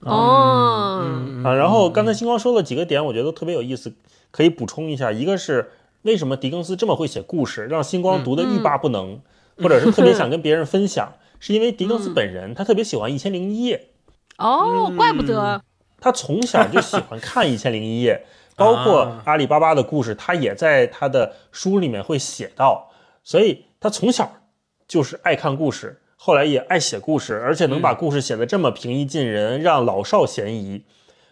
[0.00, 1.02] 哦，
[1.44, 3.94] 啊，然后刚才星光说了几个点，我觉得特别有意思，
[4.30, 5.10] 可以补充一下。
[5.10, 5.70] 一个是
[6.02, 9.18] 为什么狄更斯这么会写故事，让星光读得欲罢不能，
[9.56, 13.86] 或者是特别想跟别人分享，是因为狄更斯本人他特别喜欢《一千零一夜
[14.38, 15.56] 哦，怪不得，》，
[16.00, 18.24] 他从小就喜欢看《一千零一夜》，
[18.56, 22.90] 包括阿里巴巴的故事，他也在他的书里面会写到，
[23.22, 24.32] 所以他从小
[24.86, 30.84] 就是爱看故事，后来也爱写故事，而且能把故事写得这么平易近人，让老少咸宜。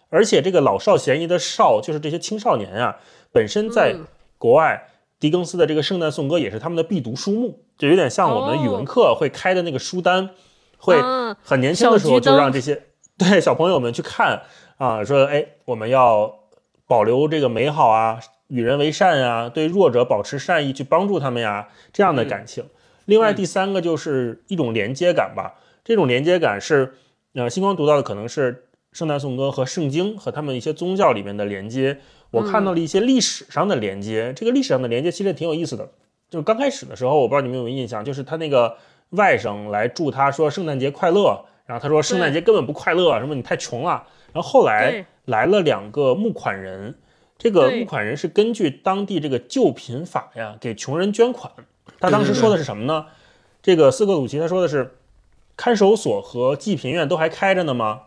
[0.08, 2.96] 而且这个老少咸宜的少，就是这些青少年啊，
[3.32, 3.96] 本身在
[4.36, 4.88] 国外，
[5.18, 10.28] 狄更斯的这个《圣诞颂歌》也是他们的必读书目，就有点像我们语文课会开的那个书单，
[10.76, 12.82] 会啊很年轻的时候就让这些
[13.18, 14.42] 对小朋友们去看
[14.78, 16.40] 啊，说哎，我们要
[16.86, 22.64] 保留这个美好啊，与人为善啊，对弱者保持善意，去帮助他们呀，这样的感情。
[23.04, 25.54] 另外第三个就是一种连接感吧，
[25.84, 26.94] 这种连接感是，
[27.34, 28.52] 呃，星光读到的可能是
[28.92, 31.98] 《圣诞颂歌》和圣经和他们一些宗教里面的连接，
[32.30, 34.32] 我看到了一些历史上的连接。
[34.34, 35.88] 这个历史上的连接其实也挺有意思的，
[36.30, 38.76] 就是刚开始的时候，我不知道你们有没有印象，就是他那个
[39.10, 44.04] 外甥来祝他说圣诞节快乐，然后他说圣诞节根本不快乐，什么你太穷了。
[44.34, 46.96] 然后后来来了两个募款人，
[47.38, 51.50] 这个募款人是根据当地这个救贫法呀，给穷人捐款。
[51.98, 53.06] 他当时说的是什么呢？
[53.62, 54.96] 这个斯克鲁奇他说的是，
[55.56, 58.02] 看守所和济贫院都还开着呢吗？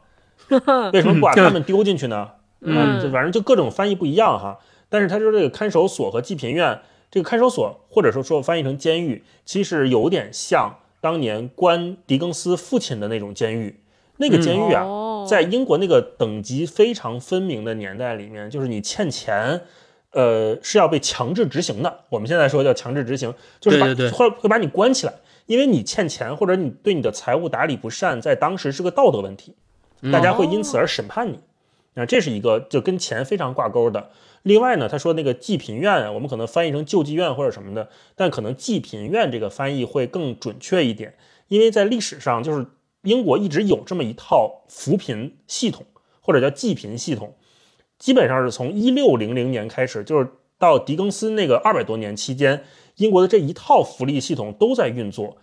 [0.93, 2.33] 为什么不把他们丢进去呢？
[2.61, 4.59] 嗯就反正就各种翻译不一样哈。
[4.89, 13.79] 但是他说这个看守所和济贫院，这个看守所或者说说翻译成监狱，其实有点像当年关狄更斯父亲的那种监狱。
[14.17, 19.61] 那个监狱啊，哦在英国那个等级非常分明的年代里面，就是你欠钱，
[20.11, 21.99] 呃，是要被强制执行的。
[22.09, 23.85] 我们现在说叫强制执行，就是把
[24.17, 25.13] 会会把你关起来，
[25.45, 29.53] 因为你欠钱或者你对你的财务打理不善，在当时是个道德问题，
[30.11, 31.39] 大家会因此而审判你。
[31.93, 34.09] 啊，这是一个就跟钱非常挂钩的。
[34.45, 41.15] 另外呢，他说那个济贫院啊，我们可能翻译成救济院或者什么的，但可能济贫院这个翻译会更准确一点，
[41.47, 42.63] 因为在历史上就是
[43.01, 45.83] 英国一直有这么一套扶贫系统，
[46.21, 47.33] 或者叫济贫系统，
[47.97, 50.29] 基本上是从一六零零年开始，就是
[50.59, 52.63] 到狄更斯那个二百多年期间，
[52.97, 55.37] 英国的这一套福利系统都在运作，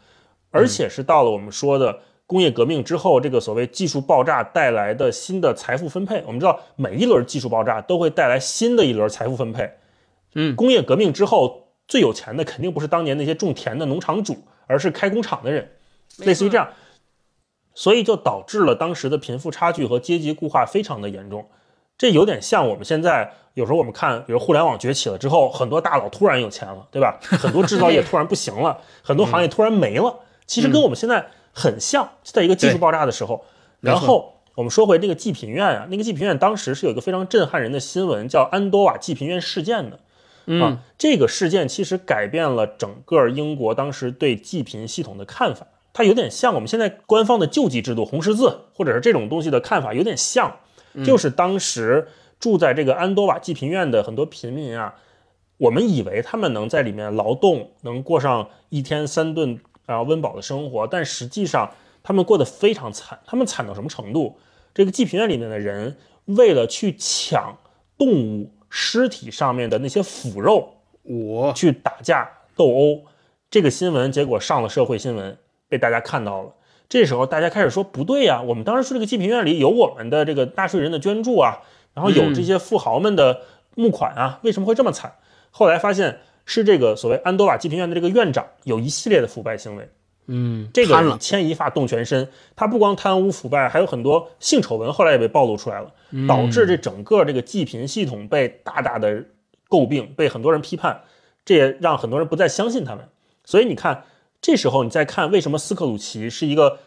[0.52, 1.98] 而且是到了我们说的
[2.32, 6.22] 工业革命之后，这个所谓技术爆炸带来的新的财富分配。
[6.26, 9.70] 我们知道，每一轮技术爆炸都会带来新的一轮财富分配。
[10.34, 15.70] 嗯，工业革命之后，最有钱的肯定不是当年那些种田的农场主，而是开工厂的人，
[16.20, 16.66] 类似于这样。
[17.74, 21.46] 所以就导致了当时的贫富差距和阶级固化非常的严重。
[21.98, 27.18] 这有点像我们现在有时候我们看，比如互联网崛起了之后，很多大佬突然有钱了，对吧？
[27.22, 30.14] 很多制造业突然不行了， 很多行业突然没了。
[30.46, 33.44] 其实跟我们现在很像，在一个技术爆炸的时候。
[33.80, 40.00] 然后我们说回那个济贫院啊，那个济贫院当时是有一个非常震撼人的新闻，叫安多瓦济贫院事件的。
[40.46, 45.66] 嗯啊，这个事件其实改变了整个英国当时对济贫系统的看法。
[45.92, 50.56] 它有点像我们现在官方的救济制度，红十字或者是这种东西的看法有点像，
[51.04, 52.08] 就是当时
[52.40, 54.94] 住在这个安多瓦济贫院的很多贫民啊，
[55.58, 61.70] 我们以为他们能在里面劳动，能过上一天三顿啊温饱的生活，但实际上
[62.02, 63.18] 他们过得非常惨。
[63.26, 64.38] 他们惨到什么程度？
[64.74, 67.58] 这个济贫院里面的人为了去抢
[67.98, 73.02] 动物尸体上面的那些腐肉，我去打架斗殴，
[73.50, 75.36] 这个新闻结果上了社会新闻，
[75.68, 76.54] 被大家看到了。
[76.88, 81.60] 这时候大家开始说不对呀、我们当时说这个济贫院里有我们的这个纳税人的捐助啊，
[81.94, 83.42] 然后有这些富豪们的
[83.74, 85.14] 募款啊，为什么会这么惨？
[85.50, 89.88] 后来发现是这个所谓安多瓦济贫院的这个院长有一系列的腐败行为，
[90.26, 95.92] 嗯，这个人，牵一发动全身，他不光贪污腐败，还有很多性丑闻，后来也被暴露出来了，
[96.28, 99.24] 导致这整个这个济贫系统被大大的
[99.68, 101.02] 诟病，被很多人批判，
[101.44, 103.08] 这也让很多人不再相信他们。
[103.44, 104.04] 所以你看，
[104.40, 106.78] 这时候你再看为什么斯克鲁奇是一个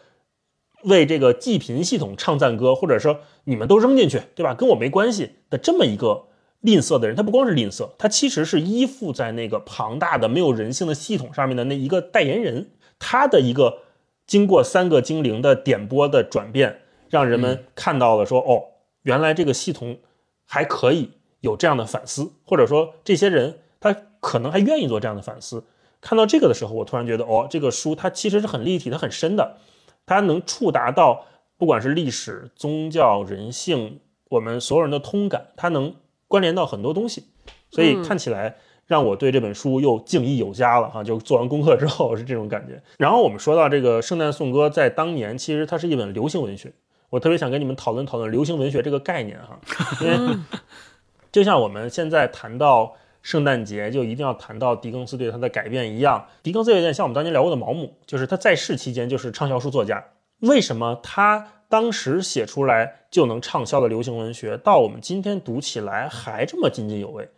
[0.84, 4.54] 为这个济贫系统唱赞歌，或者说你们都扔进去，对吧？
[4.54, 6.26] 跟我没关系的这么一个
[6.66, 13.78] 吝啬的人，他不光是吝啬，他其实是依附在那个庞大的没有人性的系统上面的那一个代言人，他的一个
[14.26, 18.64] 经过三个精灵的点拨的转变，让人们看到了说，哦，
[19.02, 19.98] 原来这个系统
[20.44, 25.62] 还可以有这样的反思，或者说这些人他可能还愿意做这样的反思。
[26.00, 29.56] 看到这个的时候，我突然觉得，哦，这个书它其实是很立体，它很深的，
[30.04, 35.94] 它能触达到不管是历史、宗教、人性，我们所有人的通感，它能
[36.28, 37.24] 关联到很多东西，
[37.70, 38.56] 所以看起来
[38.86, 41.02] 让我对这本书又敬意有加了哈。
[41.02, 42.82] 就做完功课之后 是这种感觉。
[42.98, 46.72] 然后我们说到这个《圣诞颂歌》，在当年其实它是一本流行文学，
[47.10, 49.58] 我特别想跟你们讨论讨论流行文学这个概念哈，
[50.00, 50.36] 因为
[51.30, 56.26] 就像我们现在谈到圣诞节，就一定要谈到狄更斯对他的改变一样。
[56.42, 60.02] 狄更斯有点像我们当年聊过的毛姆，就是他在世期间就是畅销书作家。
[60.40, 67.28] 为什么他当时写出来就能畅销的流行文学，到我们今天读起来还这么津津有味？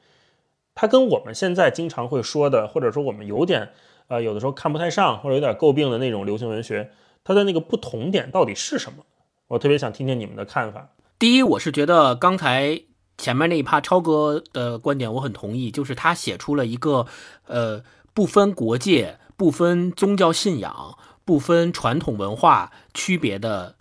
[0.74, 3.70] 它跟我们现在经常会说的，或者说我们有点
[4.06, 6.90] 呃，有的时候看不太上或者有点诟病的那种流行文学，
[7.24, 9.04] 它的那个不同点到底是什么？
[9.48, 10.90] 我特别想听听你们的看法。
[11.18, 12.82] 第一，我是觉得刚才
[13.16, 17.06] 前面那一趴超哥的观点我很同意，就是他写出了一个
[17.46, 17.82] 呃
[18.14, 23.74] 不分国界、不分宗教信仰、不分传统文化区别的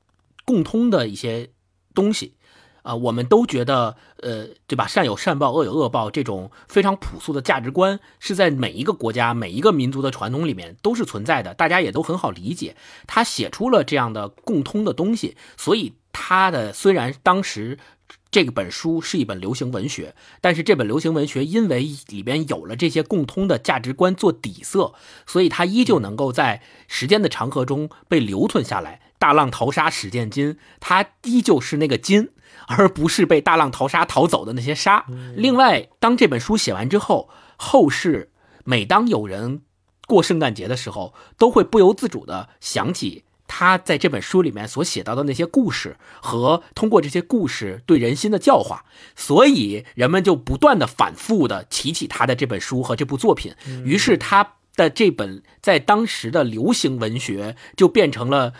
[0.47, 1.51] 共通的一些
[1.93, 2.33] 东西。
[2.83, 4.87] 啊，我们都觉得，呃，对吧？
[4.87, 12.77] 善有善报，恶有恶报，这种非常朴素的价值观是在每一个国家、每一个民族的传统里面都是存在的，大家也都很好理解。
[13.05, 17.77] 他写出了这样的共通的东西，所以他的虽然当时
[18.31, 24.93] 这本书是一本流行文学，但是这本流行文学因为里边有了这些共通的价值观做底色，
[25.25, 29.01] 所以它依旧能够在时间的长河中被留存下来。
[29.18, 32.32] 大浪淘沙始见金，它依旧是那个金。
[32.70, 35.05] 而不是被大浪淘沙淘走的那些沙。
[35.36, 38.32] 另外，当这本书写完之后，后世
[38.65, 39.61] 每当有人
[40.05, 48.86] 过圣诞节的时候，都会不由自主的想起他在这本书里面所写到的那些故事，和通过这些故事对人心的教化。
[49.15, 53.53] 所以，人们就不断的反复的提起他的这本书和这部作品。
[53.86, 58.53] 于是，他的这本在当时的流行文学就变成了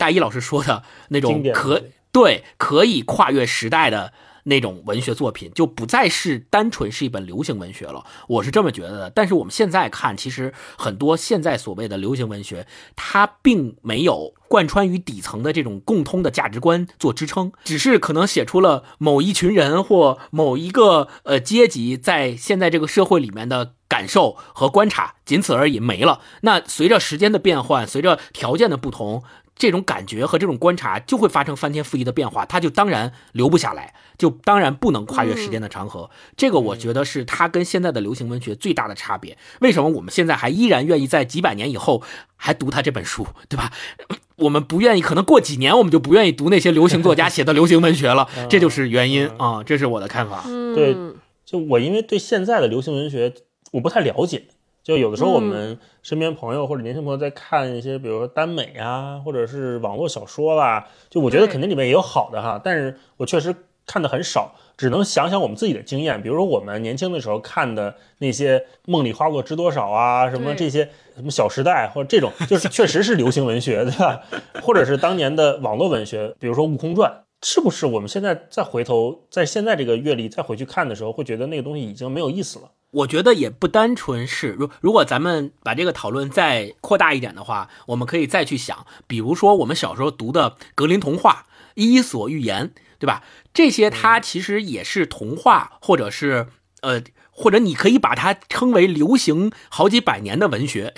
[0.00, 1.84] 大一老师说的那种可。
[2.12, 8.04] 对，可以跨越时代的那种文学作品，就不再是单纯是一本流行文学了。
[8.26, 9.10] 我是这么觉得的。
[9.10, 26.20] 但是我们现在看，其实很多现在所谓的流行文学，它并没有贯穿于底层的这种共通的价值观做支撑，只是可能写出了某一群人或某一个呃阶级在现在这个社会里面的感受和观察，仅此而已，没了。
[26.40, 29.22] 那随着时间的变换，随着条件的不同。
[29.60, 36.08] 这种感觉和这种观察就会发生翻天覆地的变化，它就当然留不下来，就当然不能跨越时间的长河。
[36.34, 39.36] 这个我觉得是它跟现在的流行文学最大的差别。
[39.60, 42.02] 为什么我们现在还依然愿意在几百年以后
[42.36, 43.70] 还读他这本书，对吧？
[44.40, 49.62] 我们不愿意，可能过几年我们就不愿意读那些流行作家写的流行文学了，这就是原因啊。
[49.62, 50.42] 这是我的看法。
[50.74, 50.96] 对，
[51.44, 53.34] 就我因为对现在的流行文学
[53.72, 54.44] 我不太了解。
[54.82, 63.54] 就有的时候，我们身边朋友或者年轻朋友在看一些，比如说耽美啊，或者是网络小说啦，就我觉得肯定里面也有好的哈，但是我确实
[63.86, 74.22] 看的很少，只能想想我们自己的经验，比如说我们年轻的时候看的那些《梦里花落知多少》啊，什么这些什么《小时代》或者这种，就是确实是流行文学，对吧？
[74.62, 77.10] 或者是当年的网络文学，比如说《悟空传》，
[77.46, 82.70] 是不是我们现在再回头，在现在这个阅历再回去看的时候，会觉得那个东西已经没有意思了？
[82.90, 93.22] 我觉得也不单纯是，如如果咱们把这个讨论再扩大一点的话，我们可以再去想，比如说我们小时候读的格林童话、伊索寓言，对吧？
[93.54, 96.48] 这些它其实也是童话，或者是
[96.82, 97.02] 呃。
[97.40, 100.92] 或者你可以把它称为流行好几百年的文学，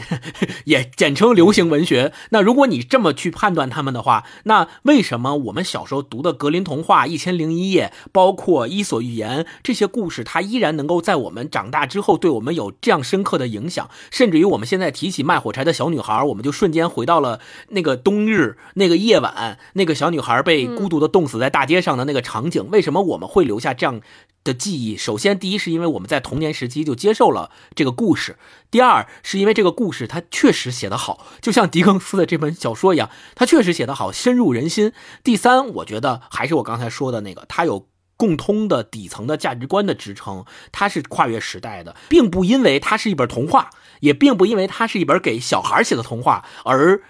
[0.64, 2.12] 也简称流行文学。
[2.30, 13.88] 那如果你这么去判断他们的话，那为什么我们小时候读的格林童话、一千零一夜，包括伊索寓言这些故事，它依然能够在我们长大之后对我们有这样深刻的影响？
[14.11, 17.38] 甚至于我们现在提起卖火柴的小女孩，我们就瞬间回到了
[17.68, 22.68] 那个冬日那个夜晚，那个小女孩被孤独的冻死在大街上的那个场景。
[22.72, 24.01] 为什么我们会留下这样？
[24.45, 28.34] 的记忆，首先，第一是因为我们在童年时期就接受了这个故事；
[28.70, 34.93] 第二，是因为这个故事它确实写得好，就像狄更斯的这本小说一样，它确实写得好，深入人心。
[35.22, 43.70] 第三，我觉得还是我刚才说的那个，它有共通的底层的价值观的支撑，它是跨越时代的，并不因为它是一本童话，
[44.01, 47.03] 也并不因为它是一本给小孩写的童话，而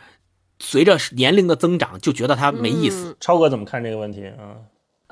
[0.58, 3.16] 随着年龄的增长就觉得它没意思。
[3.18, 4.56] 超哥怎么看这个问题啊？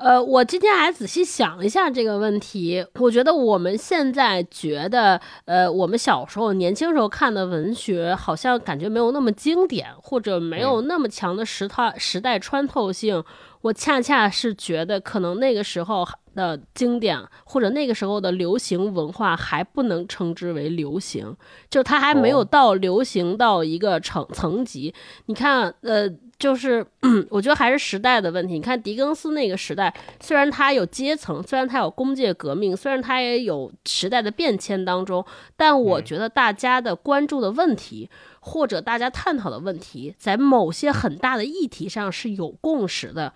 [0.01, 13.23] 呃，我今天还仔细想了一下这个问题，我觉得我们现在觉得，呃，我们小时候、年轻时候看的文学，好像感觉没有那么经典，或者没有那么强的时态时代穿透性。
[13.61, 21.37] 我恰恰是觉得，可能那个时候的经典，或者那个时候的流行文化，还不能称之为流行，
[21.69, 24.91] 就它还没有到流行到一个层层级。
[25.27, 26.09] 你看，呃。
[26.41, 26.83] 就是，
[27.29, 28.55] 我觉得还是时代的问题。
[28.55, 35.23] 你看狄更斯那个时代，虽然他有阶层，虽然他有工业革命，虽然他也有时代的变迁当中，
[35.55, 43.33] 但我觉得大家的关注的问题，或者大家探讨的问题，在某些很大的议题上是有共识的。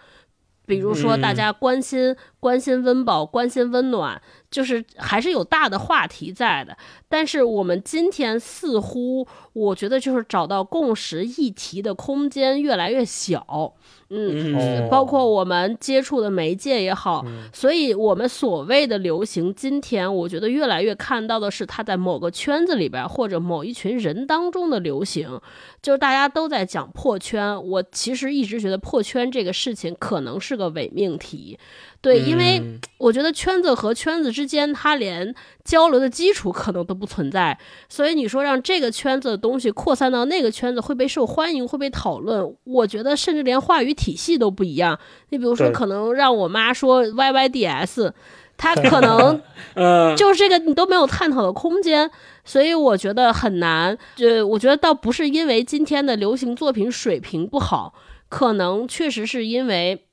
[0.67, 4.19] 比如说，大家关心关心温饱，关心温暖。
[4.55, 6.77] 就是还是有大的话题在的。
[7.09, 13.73] 但是我们今天似乎，我觉得就是找到共识议题的空间越来越小。
[14.09, 25.41] 嗯，哦包括我们接触的媒介也好，所以我们所谓的流行，今天我觉得越来越看到的是它在某个圈子里边或者某一群人当中的流行，
[25.81, 27.61] 就是大家都在讲破圈。
[27.67, 31.57] 我其实一直觉得破圈这个事情可能是个伪命题，
[32.05, 35.33] 对，因为嗯我觉得圈子和圈子之间，它连
[35.63, 37.57] 交流的基础可能都不存在，
[37.89, 44.99] 所以你说让这个圈子的东西扩散到那个圈子会被受欢迎，会被讨论，我觉得甚至连话语体系都不一样。
[45.29, 48.11] 你比如说，可能让我妈说 YYDS，
[48.55, 49.41] 她可能
[49.73, 52.11] 嗯，就是这个你都没有探讨的空间，
[52.43, 53.97] 所以我觉得很难。
[54.15, 57.95] 就我觉得倒不是因为今天的流行作品水平不好，
[58.29, 60.04] 可能确实是因为。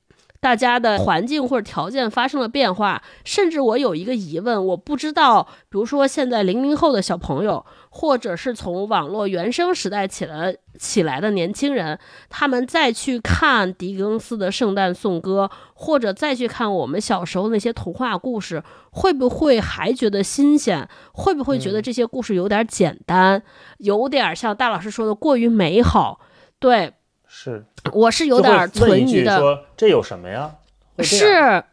[0.43, 11.97] 大家的环境或者条件发生了变化，甚至我有一个疑问，我不知道，比如说现在零零后的小朋友，或者是从网络原生时代起来起来的年轻人，
[12.29, 20.85] 他们再去看狄更斯的《圣诞颂歌》，或者再去看我们小时候那些童话故事，会不会还觉得新鲜？
[21.13, 23.41] 会不会觉得这些故事有点简单，
[23.77, 26.19] 有点像大老师说的过于美好？
[26.59, 26.93] 对
[27.35, 29.39] 是我是有点存疑的。
[29.39, 30.55] 说这有什么呀？
[30.99, 31.63] 是，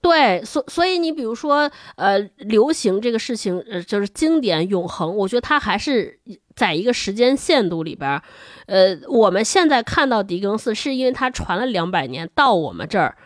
[0.00, 6.20] 对，所所以你比如说，呃，流行这个事情，呃，就是经典永恒，我觉得它还是
[6.54, 8.22] 在一个时间限度里边儿。
[8.66, 13.16] 呃，我们现在看到狄更斯，是因为他传了两百年到我们这儿。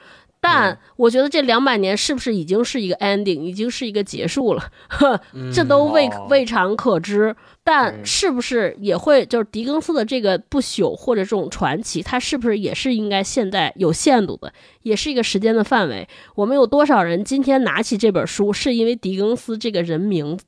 [0.44, 4.70] 但我觉得这两百年是不是已经是一个 ending，已经是一个结束了？
[4.88, 5.18] 呵，
[5.54, 7.34] 这都未哦未尝可知。
[7.64, 16.08] 但嗯是不是也会就是狄更斯的这个不朽或者这种传奇，它是不是也是应该现在有限度的，也是一个时间的范围？
[16.34, 20.44] 我们有多少人今天拿起这本书，是因为狄更斯这个人名字？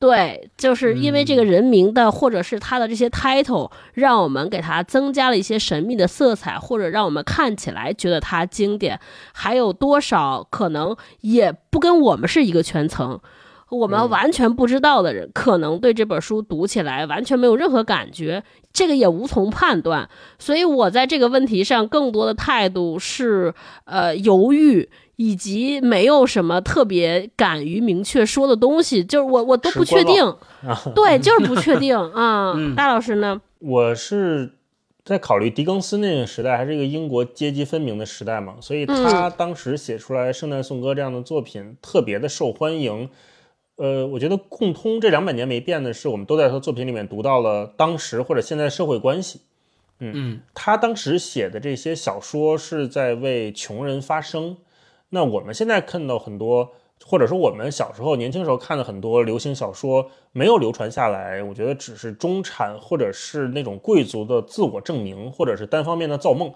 [0.00, 9.00] 对，就是因为这个人名的，或者是他的这些 title，让我们给他增加了一些神秘的色彩，或者让我们看起来觉得它经典。
[9.32, 13.18] 还有多少可能也不跟我们是一个圈层？
[13.70, 18.42] 我们完全不知道的人，可能对这本书读起来完全没有任何感觉，
[18.72, 20.08] 这个也无从判断。
[20.38, 23.52] 所以我在这个问题上更多的态度是
[23.84, 24.88] 呃犹豫，
[25.18, 30.36] 以及没有什么特别敢于明确说的东西，就是我我都不确定，
[30.94, 32.54] 对，就是不确定 啊。
[32.76, 33.40] 大老师呢？
[33.58, 34.52] 我是
[35.04, 43.10] 在考虑狄更斯那个时代还是一个英国阶级分明的时代嘛，所以他当时写出来《圣诞颂歌》这样的作品特别的受欢迎。
[43.74, 49.40] 呃，我觉得共通这两百年没变的是，我们都在他作品里面读到了当时或者现在社会关系。
[49.98, 54.56] 嗯他当时写的这些小说是在为穷人发声。
[55.10, 56.70] 那我们现在看到很多，
[57.04, 66.52] 或者说我们小时候、年轻时候看的很多流行小说没有流传下来，我觉得只是中产或者是那种贵族的自我证明，或者是单方面的造梦，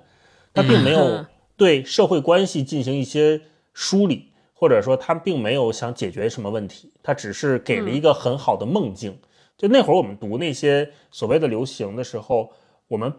[0.52, 1.26] 他并没有嗯
[1.56, 3.40] 对社会关系进行一些
[3.72, 4.28] 梳理。
[4.54, 9.18] 或者说他并没有想解决什么问题，他只是给了一个很好的梦境。
[9.58, 12.52] 就那会儿我们读那些所谓的流行的时候，
[12.86, 13.12] 我们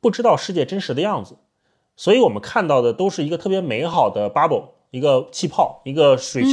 [0.00, 1.36] 不知道世界真实的样子，
[1.98, 6.48] 所以我们看到的都是一个特别美好的 bubble，一个气泡，一个水球，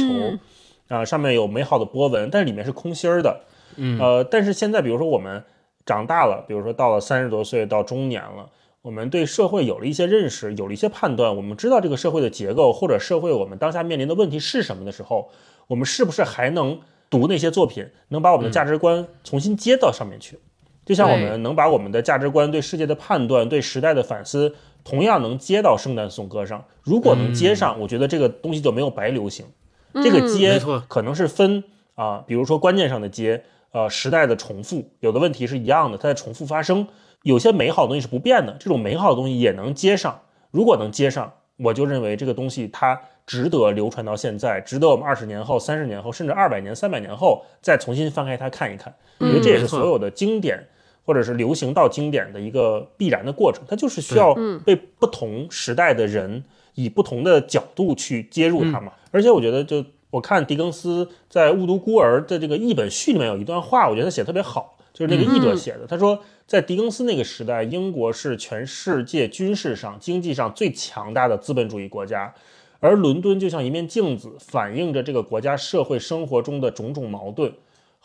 [0.88, 3.42] 啊、嗯上面有美好的波纹，但是里面是空心儿的。
[3.76, 5.44] 嗯呃，但是现在比如说我们
[5.86, 8.50] 长大了，比如说到了三十多岁到中年了。
[8.82, 15.28] 我们对社会有了一些认识，有了一些判断，我们知道这个社会的结构或者社会我们当下面临的问题是什么的时候，
[15.66, 16.78] 我们是不是还能
[17.10, 20.38] 读那些作品，能把我们的价值观重新接到上面去？
[20.86, 26.64] 就像我们能把我们的价值观、对世界的判断、对时代的反思，同样能接到《圣诞颂歌》上。
[26.82, 29.44] 如果能接上，我觉得这个东西就没有白流行。
[29.94, 31.64] 这个接可能是分
[31.96, 36.86] 啊，比如说观念上的接，呃，时代的重复，有的问题是一样的，它在重复发生。
[37.22, 40.20] 有些美好的东西是不变的，这种美好的东西也能接上。
[40.52, 48.94] 如果能接上，我就认为这个东西它值得流传到现在，值得我们二十年后、三十年后，甚至二百年、三百年后再重新翻开它看一看。
[49.18, 50.62] 因为这也是所有的经典
[51.06, 56.44] 或者是流行到经典的一个必然的过程，它就是需要被不同时代的人
[56.74, 58.92] 以不同的角度去接入它嘛。
[59.10, 66.18] 而且我觉得，就我看狄更斯在《误读孤儿》的这个译本序里面有一段话，我觉得他写的特别好，就是那个译者写的，他说。
[66.46, 72.32] 在狄更斯那个时代，英国是全世界军事上、经济上最强大的资本主义国家，
[72.78, 77.52] 而伦敦就像一面镜子，反映着这个国家社会生活中的种种矛盾。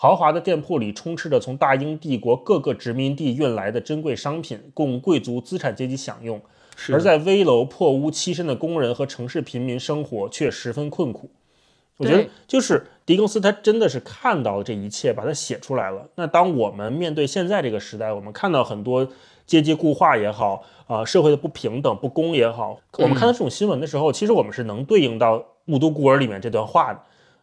[0.02, 6.40] 豪华的店铺里充斥着从大英帝国各个殖民地运来的珍贵商品，供贵族资产阶级享用；
[6.92, 11.30] 而在危楼破屋栖身的工人和城市贫民生活却十分困苦。
[11.98, 16.10] 我觉得就是狄更斯他真的是看到了这一切，把它写出来了。
[16.16, 19.08] 那当我们面对现在这个时代，我们看到很多
[19.46, 25.38] 阶级固化也好，啊、社会的不平等、不公也好，我们看到这种新闻的时候，其实我们是能对应到
[25.68, 27.00] 《雾都孤儿》里面这段话的。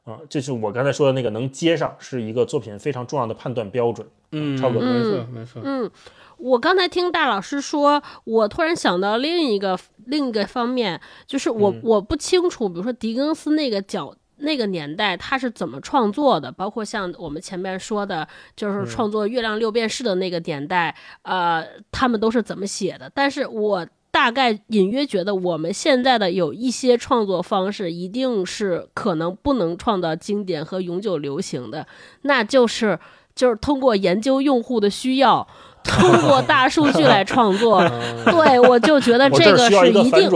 [0.09, 4.07] 啊、这是我刚才说的那个能接上，是一个作品非常重要的判断标准。
[4.33, 5.61] 嗯，差不多没错没错。
[5.65, 5.91] 嗯，
[6.39, 14.15] 我刚才听大老师说，我突然想到另一个另一个方面，就是我、嗯我不清楚，比如说狄更斯那个角。
[14.41, 16.53] 那个年代他是怎么创作的？
[16.53, 23.11] 包括像我们前面说的，就是创作《月亮六便士》的那个年代，呃，他们都是怎么写的？
[23.13, 31.87] 但是我大概隐约觉得，我们现在的有一些创作方式，一定是可能不能创造经典和永久流行的，
[32.23, 32.99] 那就是
[33.35, 35.47] 就是通过研究用户的需要，
[35.85, 37.81] 通过大数据来创作。
[38.25, 40.31] 对，我就觉得这个是一定。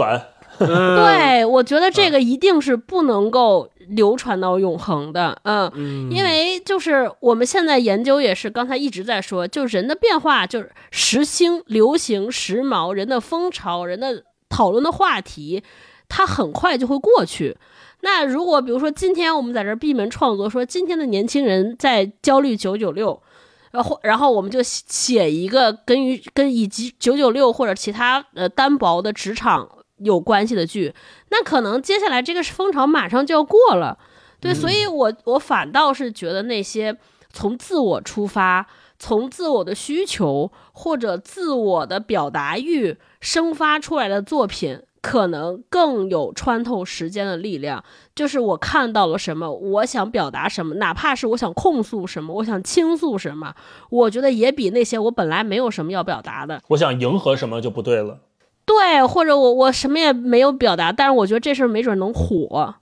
[0.59, 5.39] 对我觉得这个一定是不能够流传到永恒的。
[5.45, 15.63] 嗯，嗯，因为就是我们现在研究也是，刚才一直在说，就人的变化，就是时兴、流行、时髦，人的风潮，人的讨论的话题，
[16.09, 17.57] 它很快就会过去。
[18.01, 23.23] 那如果比如说今天我们在这儿闭门创作，说今天的年轻人在焦虑九九六，
[23.71, 29.69] 然后然后我们就写写一个跟于跟以及九九六或者其他呃单薄的职场
[30.05, 30.95] 有关系的剧，
[31.31, 33.99] 那可能接下来这个风潮马上就要过了。
[34.41, 36.97] 对，所以我我反倒是觉得那些
[37.33, 38.67] 从自我出发，
[38.99, 47.85] 从自我的需求或者自我的表达欲生发出来的作品，可能更有穿透时间的力量。
[48.17, 53.55] 就是我看到了什么，我想表达什么，哪怕是我想控诉什么，我想倾诉什么，
[53.91, 58.19] 我觉得也比那些我本来没有什么要表达的，我想迎合什么就不对了。
[58.65, 62.75] 对，或者我我什么也没有表达，但是我觉得这事儿没准能火。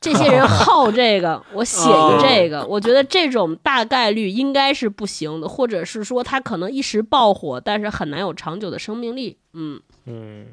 [0.00, 9.38] 这些人 好这个，我写一个这个，我觉得这种大概率应该是不行的，或者是说他可能一时爆火，但是很难有长久的生命力。
[9.54, 10.46] 嗯嗯，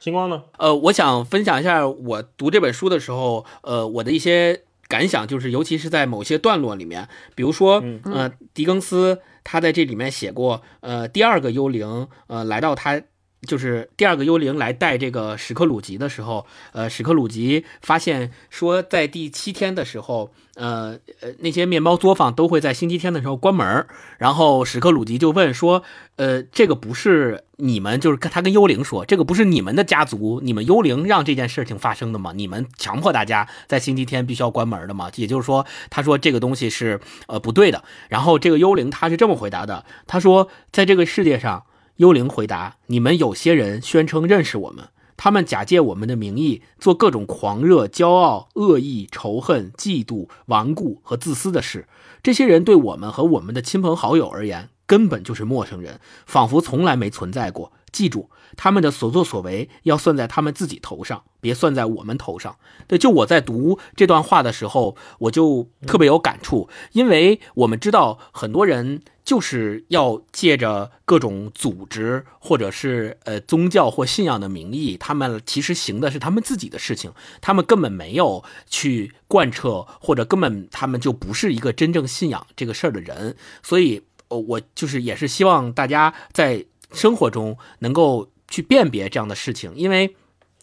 [0.00, 0.42] 星光呢？
[0.58, 13.00] 呃，我想分享一下我读这本书的时候，呃，我的一些感想，就是尤其是在某些段落里面，比如说，嗯呃，狄更斯他在这里面写过，呃，第二个幽灵，呃，来到他。
[13.46, 23.86] 就是第二个幽灵来带这个史克鲁吉的时候，呃，史克鲁吉发现说，在第七天的时候，呃呃，那些面包作坊都会在星期天的时候关门。
[24.18, 25.82] 然后史克鲁吉就问说，
[26.16, 32.32] 呃，这个不是你们，就是他跟幽灵说，这个不是你们的家族，你们幽灵让这件事情发生的吗？
[32.36, 35.10] 你们强迫大家在星期天必须要关门的吗？
[35.16, 37.82] 也就是说，他说这个东西是呃不对的。
[38.10, 41.64] 然后这个幽灵他是这么回答的，他说，在这个世界上。
[42.00, 44.88] 幽灵回答：“你们有些人宣称认识我们，
[45.18, 51.86] 他们假借我们的名义做各种狂热、骄傲、恶意、仇恨、嫉妒、顽固和自私的事。
[52.22, 57.70] 这些人对我们和我们的亲朋好友而言，根本就是陌生人，仿佛从来没存在过。
[57.92, 62.56] 记住，他们的所作所为要算在他们自己头上，别算在我们头上。
[62.86, 83.36] 对，就我在读这段话的时候，我就特别有感触，因为我们知道很多人。”就是要借着各种组织或者是呃宗教或信仰的名义，他们其实行的是他们自己的事情，他们根本没有去贯彻，或者根本他们就不是一个真正信仰这个事儿的人。
[83.62, 90.16] 所以，呃，我就是也是希望大家在生活中能够去辨别这样的事情，因为。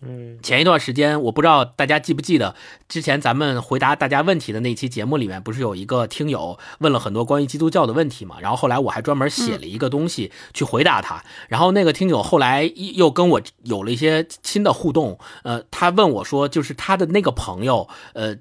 [0.03, 2.53] 嗯，前一段时间，我不知道大家记不记得，
[2.87, 8.35] 之前咱们回答大家问题的那期节目里面，不是有一个听友问了很多关于基督教的问题嘛？
[8.39, 11.23] 然后后来我还专门写了一个东西去回答他。
[11.47, 18.35] 然后那个听友后来又跟我有了一些新的互动，呃，他问我说，就是他的那个朋友，呃，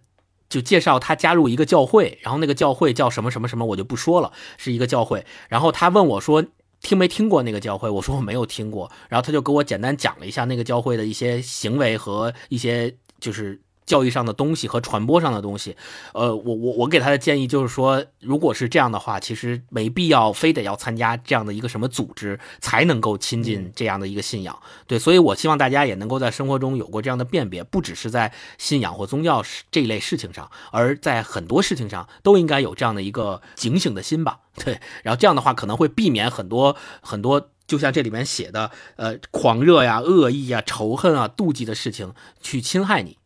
[0.51, 5.25] 就介绍他加入一个教会，然后那个教会叫什么什么什么，我就不说了，是一个教会。
[5.49, 6.45] 然后他问我说。
[6.81, 7.91] 听没听过那个教会？
[7.91, 15.77] 我说我没有听过，然后他就给我简单讲了一下那个教会的一些行为和一些就是教育上的东西和传播上的东西。
[16.13, 24.59] 呃，我我我给他的建议就是说，如果是这样的话，其实没必要非得要参加这样的一个什么组织才能够亲近这样的一个信仰。
[24.87, 34.41] 对，所以我希望大家也能够在生活中有过这样的辨别，不只是在信仰或宗教这一类事情上，而在很多事情上都应该有这样的一个警醒的心吧。
[34.65, 43.17] 对，然后这样的话可能会避免很多很多，就像这里面写的，呃，狂热呀、恶意呀、仇恨啊、妒忌的事情去侵害你，对，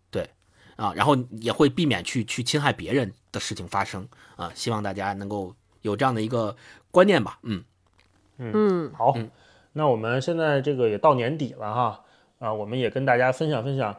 [0.81, 4.51] 啊，然后也会避免去去侵害别人的事情发生啊。
[4.55, 6.57] 希望大家能够有这样的一个
[6.91, 7.62] 观念吧，嗯
[8.39, 9.31] 嗯，好，嗯
[9.74, 12.05] 那我们现在这个也到年底了哈，
[12.39, 13.95] 啊，我们也跟大家分享分享，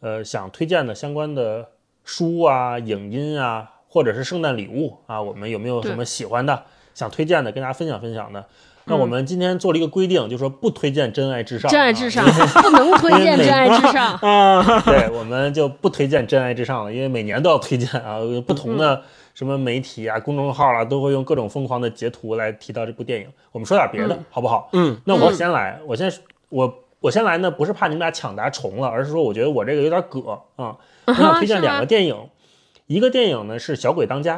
[0.00, 1.70] 呃，想推荐的相关的
[2.04, 8.46] 书啊、影音啊，或者是圣诞礼物啊，我们有没有什么喜欢的、想推荐的，跟大家分享分享的？
[8.88, 12.24] 那我们今天做了一个规定，就是说不推荐《真爱至上》，真爱至上
[12.62, 14.80] 不能推荐《真爱至上》啊。
[14.86, 19.02] 对，我们就不推荐《真爱至上》了，因为每年都要推荐啊，不同的
[19.34, 23.28] 什么媒体啊、公众号啊，都会用各种疯狂的截图来提到这部电影。
[23.52, 24.70] 我们说点别的，好不好？
[24.72, 26.12] 嗯，那我先来，我先
[26.48, 30.76] 我我先来呢，不是怕你们俩抢答重了，而是说我觉得我这个有点葛啊。
[31.06, 32.16] 我想推荐两个电影，
[32.86, 34.36] 一个电影呢是《小鬼当家》。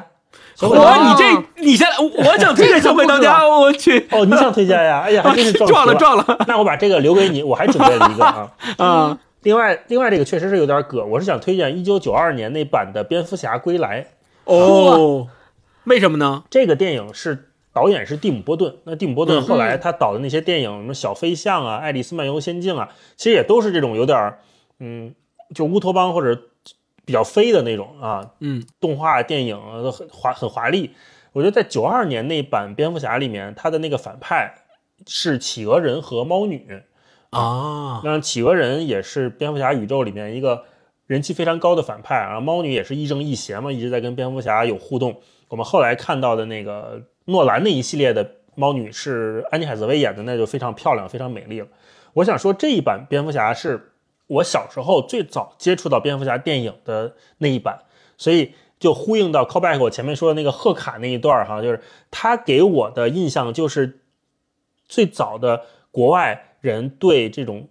[0.68, 4.06] 哇，你这你先，我想推荐《小鬼当家》， 我去。
[4.10, 5.00] 哦，你想推荐呀？
[5.00, 6.44] 哎呀，还真是撞了撞了。
[6.46, 9.18] 那我把这个留给你，我还准备了一个啊 啊。
[9.42, 14.02] 另外，另外这个确实是有点葛，我是想推荐一九九二年那版的《蝙蝠侠归来》。
[14.44, 15.28] 哦，
[15.84, 16.44] 为什么呢？
[16.50, 24.34] 这个电影是导演是蒂姆·波顿，那蒂姆·波顿后来他导的那些电影，什么《小飞象》啊，《爱丽丝漫游仙境》啊，其实也都是这种有点
[24.78, 25.14] 嗯，
[25.54, 26.38] 就乌托邦或者。
[27.10, 30.94] 比较飞的那种啊，嗯，动画电影都很华很华丽。
[31.32, 34.54] 我觉得在九二年那版蝙蝠侠里面，他的那个反派
[35.08, 36.80] 是企鹅人和猫女
[37.30, 38.00] 啊。
[38.04, 40.62] 那企鹅人也是蝙蝠侠宇宙里面一个
[41.08, 42.38] 人气非常高的反派啊。
[42.40, 45.20] 猫女也是亦正亦邪嘛，一直在跟蝙蝠侠有互动。
[45.48, 51.66] 我们后来看到的那个诺兰那一系列的猫女是安妮海瑟薇演的，那就非常漂亮，非常美丽了。
[52.12, 53.88] 我想说这一版蝙蝠侠是。
[54.30, 57.80] 我小时候最早接触到蝙蝠侠电影的那一版，
[58.16, 61.80] 所以就呼应到 callback 我前面说的那个贺卡那一段哈，就是
[62.12, 63.98] 他给我的印象就是
[64.86, 67.68] 最早的国外人对这种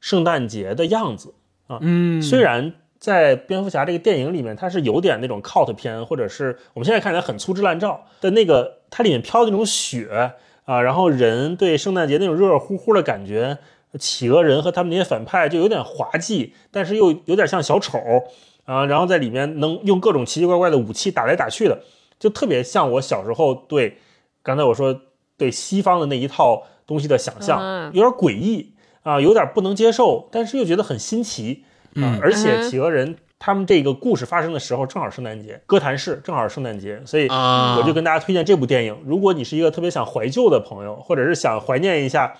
[0.00, 1.34] 圣诞节的样子
[1.66, 1.78] 啊。
[1.82, 10.34] 嗯，虽然在蝙蝠侠这个电影里面，它是有点那种 cult 片，或者是我们现在看起来很粗制滥造的那个，它里面飘的那种雪
[10.64, 13.58] 啊，然后人对圣诞节那种热热乎乎的感觉。
[13.96, 17.98] 企鹅人和他们那些反派就有点滑稽，但是又有点像小丑
[18.64, 21.80] 啊，然后在里面能用各种奇奇怪怪的武器打来打去的，
[22.18, 23.96] 就特别像我小时候对
[24.42, 25.00] 刚才我说
[25.38, 28.74] 对西方的那一套东西的想象，有点诡异
[29.04, 31.64] 啊，有点不能接受，但是又觉得很新奇
[31.94, 32.18] 啊。
[32.20, 38.98] 而且企鹅人他们这个故事发生的时候正好圣诞节，哥谭市正好是圣诞节，所以我就跟大家推荐这部电影。
[39.06, 42.34] 如果你是一个特别想怀旧的朋友，或者是想怀念一下。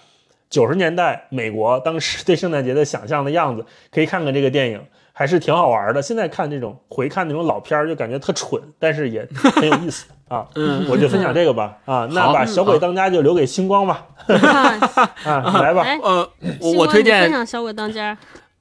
[0.51, 4.81] 九十年代美国当时对圣诞节的想象的样子，可以看看这个电影，
[5.13, 6.01] 还是挺好玩的。
[6.01, 10.47] 现在看这种回看那种老片儿，就感觉特蠢，但是也很有意思啊。
[10.57, 11.77] 嗯，我就分享这个吧。
[11.85, 14.07] 啊，那把小鬼当家就留给星光吧。
[15.25, 15.85] 啊，来吧。
[16.03, 16.31] 呃，
[16.61, 18.17] 我我推荐分享小鬼当家。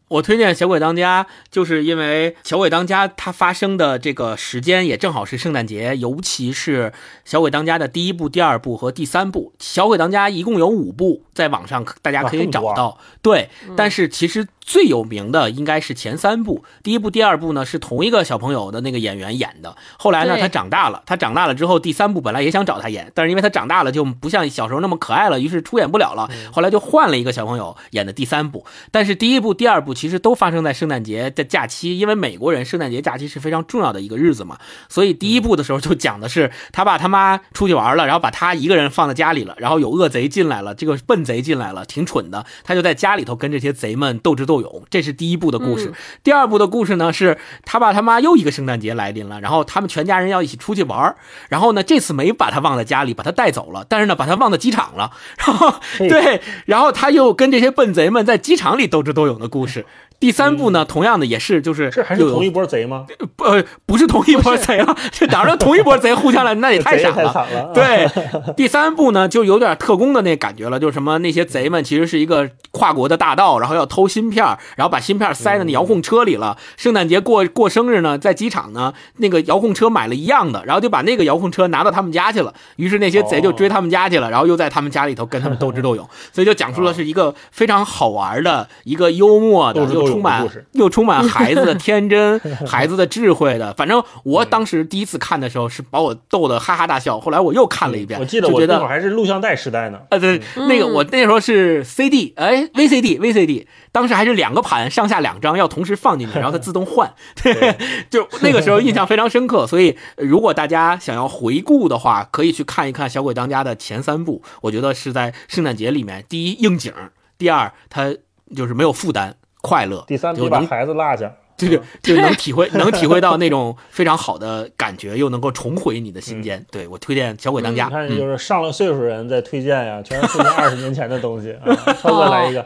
[0.09, 6.91] 我推荐《小鬼当家》，就是因为《小鬼当家》它发生的这个时间也正好是圣诞节，尤其是
[7.25, 12.97] 《小鬼当家》的第一部、第二部和第三部，《小鬼当家》一共有五部，在网上大家可以找到。
[13.21, 14.47] 对，但是其实。
[14.67, 19.73] 最有名的应该是前三部，第一部、第二部呢是同一个小朋友的那个演员演的。
[19.97, 26.29] 后来呢，他长大了，他长大了之后，第三部本来也想找他演，但是因为他长大了就不像小时候那么可爱了，于是出演不了了。
[26.51, 28.65] 后来就换了一个小朋友演的第三部。
[28.91, 34.57] 但是第一部、第二部其实都发生在圣诞节的假期，因为美国人圣诞节假期是非常重要的一个日子嘛。
[34.89, 44.83] 所以第一部的时候就讲的是他爸他妈出去玩了，然后把他一个人放在家里了，然后有恶贼进来了，这个笨贼进来了，挺蠢的，他就在家里头跟这些贼们斗智斗勇。
[44.89, 45.93] 这是第一部的故事，
[46.23, 51.15] 第二部的故事呢是他爸他妈又一个圣诞节来临了，然后他们全家人要一起出去玩
[51.49, 55.11] 然后呢这次没把他忘在家里，把他带走了，但是呢把他忘在机场了，
[55.45, 59.85] 然后对，然后他又跟这些笨贼们在机场里斗智斗勇的故事。
[60.19, 63.05] 第三部呢，同样的也是，就是这还是同一波贼吗？
[63.35, 63.45] 不，
[63.85, 64.95] 不是同一波贼了。
[65.11, 66.55] 这 哪是同一波贼互相来？
[66.55, 67.71] 那也太傻了。
[67.71, 68.09] 对，
[68.57, 74.43] 第三部呢，就有点特工的那感觉了，就是什么那些贼们其实是一个跨国的大盗，然后要偷芯片，
[74.75, 76.57] 然后把芯片塞在那遥控车里了。
[76.77, 82.51] 圣诞节过过生日呢，在机场呢，那个遥控车买了一样的，然后就把那个遥控车拿到他们家去了。
[82.77, 86.09] 于是那些贼就追他们家去了，然后又在他们家里头跟他们斗智斗勇。
[86.33, 90.06] 所以就讲述了是一个非常好玩的一个幽默的。
[90.09, 97.19] 充满又充满 孩子的天真、 孩子的智慧的，反正我当时第一次看的时候是把我逗得哈哈大笑。
[97.19, 99.99] 后来我又看了一遍，我记得我那会儿还是录像带时代呢。
[100.09, 107.13] 啊，对，那个我那时候是 CD，哎，VCD，VCD，当时还是两个盘，上下两张要同时放进去，然后它自动换。
[107.41, 107.75] 对，
[108.09, 109.65] 就那个时候印象非常深刻。
[109.67, 116.93] 所以如果大家想要回顾的话，可以去看一看《小鬼当家》的前三部，我觉得是在圣诞节里面，第一应景，
[117.37, 118.13] 第二它
[118.55, 119.35] 就是没有负担。
[119.67, 126.65] 快乐，第三就把孩子落下， 对就就能体会能体会到那种非常好的感觉，又能够重回你的心间。
[126.71, 131.75] 对我推荐《小鬼当家》，你看就是上了岁数人在推荐呀，全是推荐二十年前的东西啊。
[132.01, 132.65] 超哥来一个。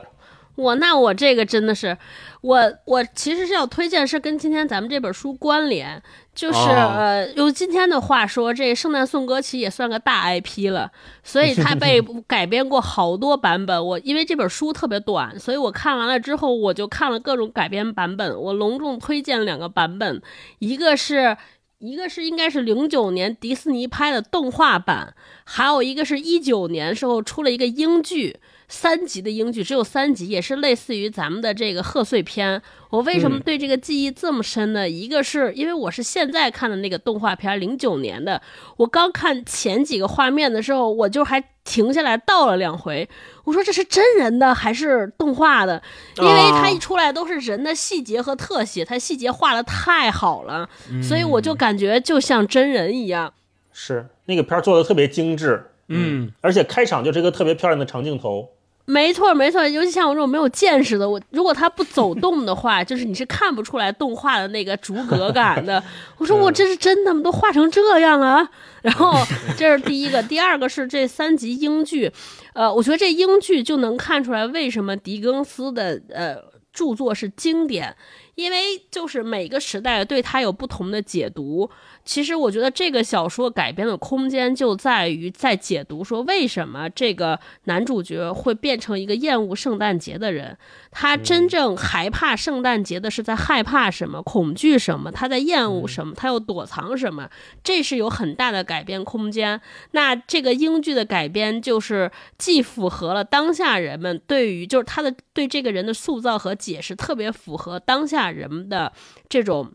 [0.55, 1.97] 我那我这个真的是，
[2.41, 5.99] 我我其实是要推荐，是跟今天咱们这本书关联，
[6.33, 10.91] 就是、哦呃，用今天的话说，这《圣诞颂歌》其实也算个大 IP 了，
[11.23, 13.85] 所以它被 改编过好多版本。
[13.85, 18.39] 我因为这本书特别短，所以我看完了之后，我就看了各种改编版本。
[18.39, 20.21] 我隆重推荐两个版本，
[20.59, 21.37] 一个是。
[21.83, 28.39] 一个是应该是零九年迪士尼拍的动画版，还有一个是一九年时候出了一个英剧，
[28.71, 32.61] 三集的英剧，只有三集，也是类似于咱们的这个贺岁片。
[32.89, 34.89] 我为什么对这个记忆这么深呢？
[34.89, 38.41] 一个是因为我是现在看的那个动画片，零九年的，
[38.77, 43.07] 我刚看前几个画面的时候，我就还停下来倒了两回，
[43.43, 45.83] 我说这是真人的还是动画的？
[46.17, 50.69] 因为它一出来都是人的细节和特写，它细节画的太好了，
[51.03, 53.33] 所以我就感觉就像真人一样。
[53.73, 58.49] 是那个片儿做的特别精致，嗯，而且开场就是一个特别漂亮的长镜头。
[58.91, 65.81] 没错，没错，尤其像我这种没有见识的，我如果他不走动的话， 就是你是看不出来动画的那个逐格感的。
[66.19, 67.21] 我说我这是真的吗？
[67.23, 68.45] 都画成这样啊！
[68.81, 69.13] 然后
[69.57, 72.11] 这是第一个，第二个是这三集英剧，
[72.53, 76.35] 呃，我觉得这英剧就能看出来为什么狄更斯的呃
[76.73, 77.95] 著作是经典，
[78.35, 78.57] 因为
[78.91, 81.69] 就是每个时代对它有不同的解读。
[82.03, 90.57] 其实我觉得这个小说改编的空间就在于在解读说为什么这个男主角会变成一个厌恶圣诞节的人，
[90.91, 97.29] 他真正害怕圣诞节的是在害怕什么、恐惧什么，他在厌恶什么，他又躲藏什么，
[97.63, 99.61] 这是有很大的改编空间。
[99.91, 108.91] 那这个英剧的改编就是既符合了当下人们对于就是他的对这个人的塑造和解释，特别符合当下人们的
[109.29, 109.71] 这种。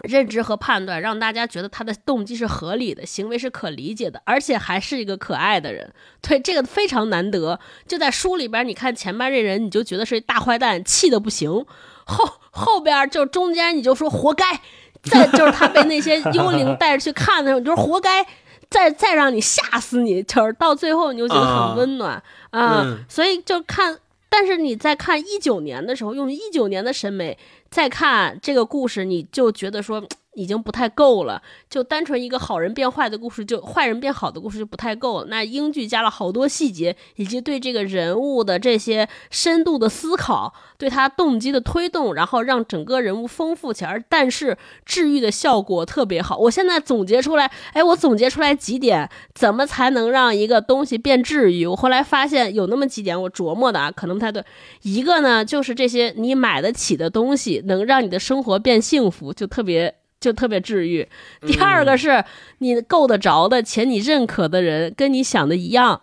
[0.00, 5.92] 认知和判断，让大家觉得他的动机是合理的，行为是可理解的，而且还是一个可爱的人。
[6.20, 7.58] 对，这个非常难得。
[7.86, 11.64] 就在书里边，你看前半这人，你就觉得是大坏蛋，气的不行；
[12.04, 14.60] 后后边就中间，你就说活该。
[15.02, 18.26] 再就是他被那些幽灵带着去看的时候，你就是活该。
[18.70, 22.14] 再再让你吓死你，就是到最后你就觉得很温暖
[22.50, 23.98] 啊、嗯所以就看。
[24.30, 27.36] 但是你在看一九年的时候，用一九年的审美
[27.72, 31.42] 再看这个故事，你就觉得说已经不太够了。
[31.68, 35.24] 就单纯一个好人变坏的故事，就坏人变好的故事就不太够。
[35.26, 44.02] 那英剧加了好多细节，以及对这个人物的这些深度的思考，对他动机的推动，然后让整个人物丰富起来。
[44.08, 46.36] 但是治愈的效果特别好。
[46.36, 51.66] 我现在总结出来，哎，我总结出来几点，怎么才能让一个东西变治愈？
[51.66, 54.44] 我后来发现有那么几点我琢磨的啊，可能不太对。
[54.82, 60.01] 一个呢，就是这些你买得起的东西，能让你的生活变幸福，就特别。
[60.22, 61.06] 就特别治愈。
[61.44, 62.24] 第二个是
[62.58, 66.00] 你够得着的且你认可的人，跟你想的一样。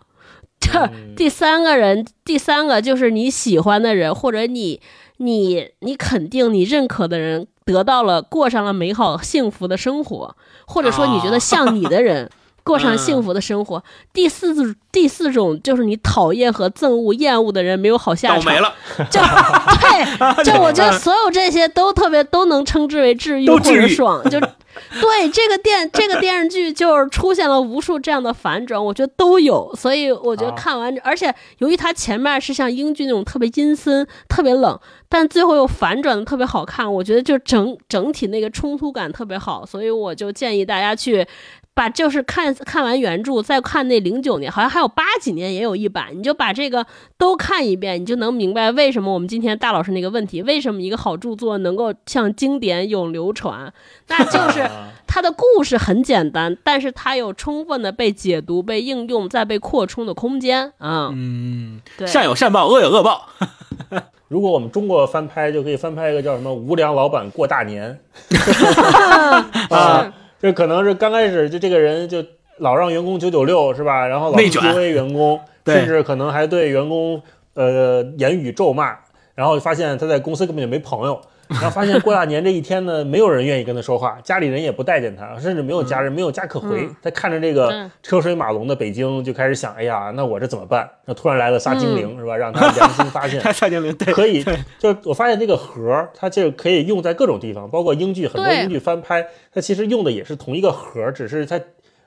[0.60, 4.80] 这第三个人，第三个就是你喜欢的人，或者你
[5.16, 10.36] 你你肯定你认可的人，得到了过上了美好幸福的生活，
[10.66, 12.30] 或者说你觉得 像你的人。
[12.70, 13.82] 过上幸福的生活。
[14.12, 18.72] 第四种，第四种就是你讨厌和憎恶、厌恶的人没有好下场，倒霉了，
[19.10, 19.20] 就
[19.82, 30.54] 对，就我觉得所有这些都特别都能称之为治愈或者爽，就对这个电这个电视剧就是出现了无数这样的反转，我觉得都有，所以我觉得啊。
[30.56, 34.78] 看完，而且由于它前面是像英剧那种特别阴森、特别冷，
[35.08, 41.26] 但最后又反转的特别好看，我觉得就整整体那个冲突感特别好，所以我就建议大家去。
[41.72, 46.86] 把就是看看完原著，再看那零九年，好像还有八几年也有一版，你就把这个
[47.16, 53.72] 都看一遍，你就能明白为什么我们今天大老师那个问题，为什么一个好著作能够像经典永流传，
[54.08, 54.68] 那就 是
[55.06, 61.10] 它的故事很简单，但是它有充分的被解读、被应用、再被扩充的空间啊。
[61.12, 63.26] 嗯，对，善有善报，恶有恶报。
[64.28, 67.98] 如果我们中国翻拍，就可以翻拍一个叫什么“无良老板过大年”
[69.70, 72.24] 啊，这可能是刚开始就这个人就
[72.58, 74.06] 老让员工九九六是吧？
[74.06, 77.22] 然后老内卷 PUA 员工，甚至可能还对员工
[77.54, 78.96] 呃言语咒骂，
[79.34, 81.20] 然后发现他在公司根本就没朋友。
[81.50, 86.82] 然后发现过大年这一天呢，没有人愿意跟他说话，家里人也不待见他，甚至没有家人，没有家可回。
[86.86, 90.88] 嗯他看着这个嗯车水马龙的北京，就开始想：哎呀，那我这怎么办？
[91.06, 92.36] 那突然来了仨精灵，是吧？
[92.36, 94.44] 让他良心发现， 仨精灵，对，可以，
[94.78, 101.58] 就是我发现这个盒儿，它就可以用在各种地方，包括英剧，很多英剧翻拍，它其实用的也是同一个盒儿，只是它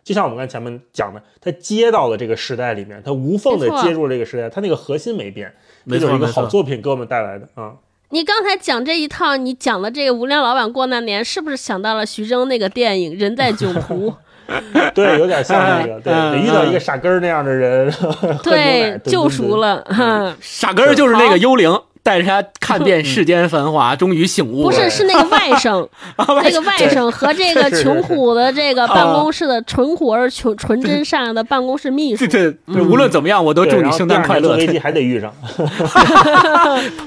[0.04, 5.54] 就像我们刚才前面讲的，它接到了这个时代里面，它无缝的接入了这个时代，它那个核心没变，
[5.90, 7.74] 这就是一个好作品给我们带来的啊。
[8.14, 14.12] 你刚才讲这一套，你讲的这个无良老板过那年，是不是想到了徐峥那个电影《人在囧途》？
[14.94, 17.92] 对，有点像那个，对，遇到一个傻根儿那样的人，
[18.44, 19.82] 对，救赎了。
[19.86, 24.64] 哈傻根儿就是那个幽灵，带着他看遍世间繁华， 终于醒悟。
[24.64, 34.58] 不是，是那个外甥， 那个外甥和这个穷苦的这个办公室的淳朴而纯纯真善良的办公室秘书对，对对，无论怎么样，我都祝你圣诞快乐。
[34.58, 35.34] 飞机还得遇上。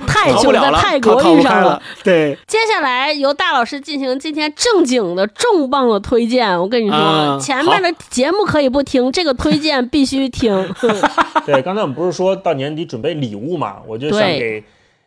[0.06, 1.80] 太 久逃不了泰国遇上了。。
[2.02, 6.58] 对，接下来由大老师进行今天正经的重磅的推荐。
[6.58, 10.74] 我跟你说，嗯前面的节目可以不听，这个推荐必须听。
[11.44, 14.64] 对，刚才我们不是说到年底准备礼物嘛，我就想对给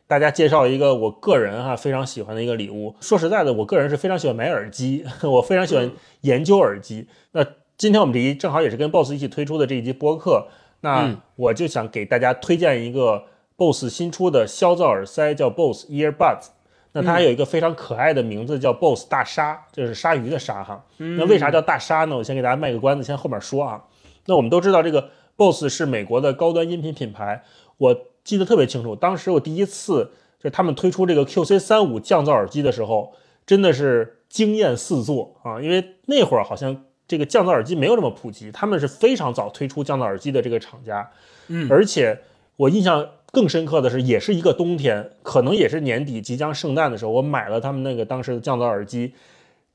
[0.10, 2.96] 大家介绍一个我个人哈非常喜欢的一个礼物。
[3.00, 5.92] 说实在的，我个人是非常喜欢买耳机， 我非常喜欢
[6.22, 7.08] 研究耳机。
[7.34, 7.46] 那
[7.78, 10.48] 今天我们这一正好也是跟 BOSS 一起推出的这一集播客，
[10.82, 13.26] 那嗯我就想给大家推荐一个
[13.56, 16.48] BOSS 新出的消噪耳塞，叫 BOSS EarBuds。
[16.94, 20.84] 那它还有一个非常可爱的名字叫 BOSS 大鲨，就是鲨鱼的鲨哈。
[20.98, 22.18] 那为啥叫大鲨呢？
[22.18, 23.84] 我先给大家卖个关子，先后面说啊。
[24.26, 27.44] 那我们都知道这个 BOSS 是美国的高端音频品牌，
[27.78, 27.96] 我
[28.30, 30.04] 记得特别清楚，当时我第一次
[30.38, 33.12] 就是他们推出这个 QC 三五降噪耳机的时候，
[33.44, 35.60] 真的是惊艳四座啊！
[35.60, 41.10] 因为那会儿好像这个降噪耳机没有这么普及，他们是非常早推出降噪耳机的这个厂家，
[41.48, 42.20] 嗯而且
[42.56, 49.12] 我印象更深刻的是，也是一个冬天，可能也是年底即将圣诞的时候，我买了他们那个当时的降噪耳机。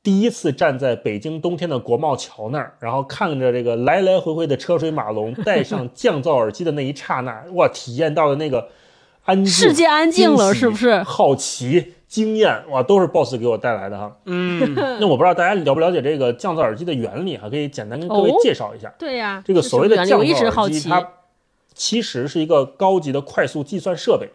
[0.04, 8.68] 第一次站在北京冬天的国贸桥那儿，然后看着这个来来回回的车水马龙，戴上降噪耳机的那一刹那，哇，体验到的那个
[9.24, 14.14] 安静、世界安静了是不是好奇、惊艳，哇，都是 BOSS 给我带来的哈。
[14.26, 18.92] 嗯， 那我不知道大家了不了解这个降噪耳机的原理哈，可以简单跟各位哦介绍一下。
[18.98, 20.86] 对呀，这个所谓的降噪耳机，好奇。
[20.86, 21.08] 它
[21.72, 24.28] 其实是一个高级的快速计算设备。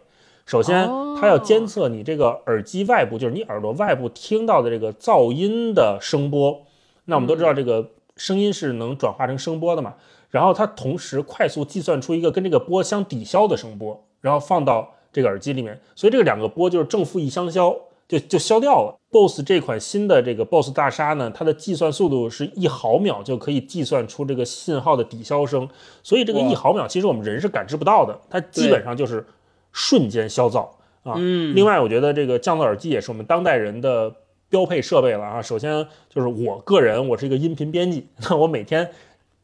[0.50, 6.60] 首先哦，它要监测你这个耳机外部，就是你耳朵外部听到的这个噪音的声波。
[7.04, 9.94] 那我们都知道，这个声音是能转化成声波的嘛。
[10.28, 15.80] 然后它同时快速计算出一个跟这个波相抵消的声波，然后放到这个耳机里面。
[15.94, 17.72] 所以这个两个波就是正负一相消，
[18.08, 18.98] 就就消掉了。
[19.12, 25.68] BOSS 这款新的这个 BOSS 大鲨呢，它的计算速度是一毫秒就可以计算出这个信号的抵消声，
[26.02, 29.24] 所以这个一毫秒其实我们人是感知不到的，它基本上就是
[29.72, 30.68] 瞬间消噪
[31.02, 31.14] 啊。
[31.16, 34.14] 嗯另外，我觉得这个降噪耳机也是我们当代人的
[34.48, 35.42] 标配设备了啊。
[35.42, 38.90] 首先就是我个人，我是一个音频编辑， 那我每天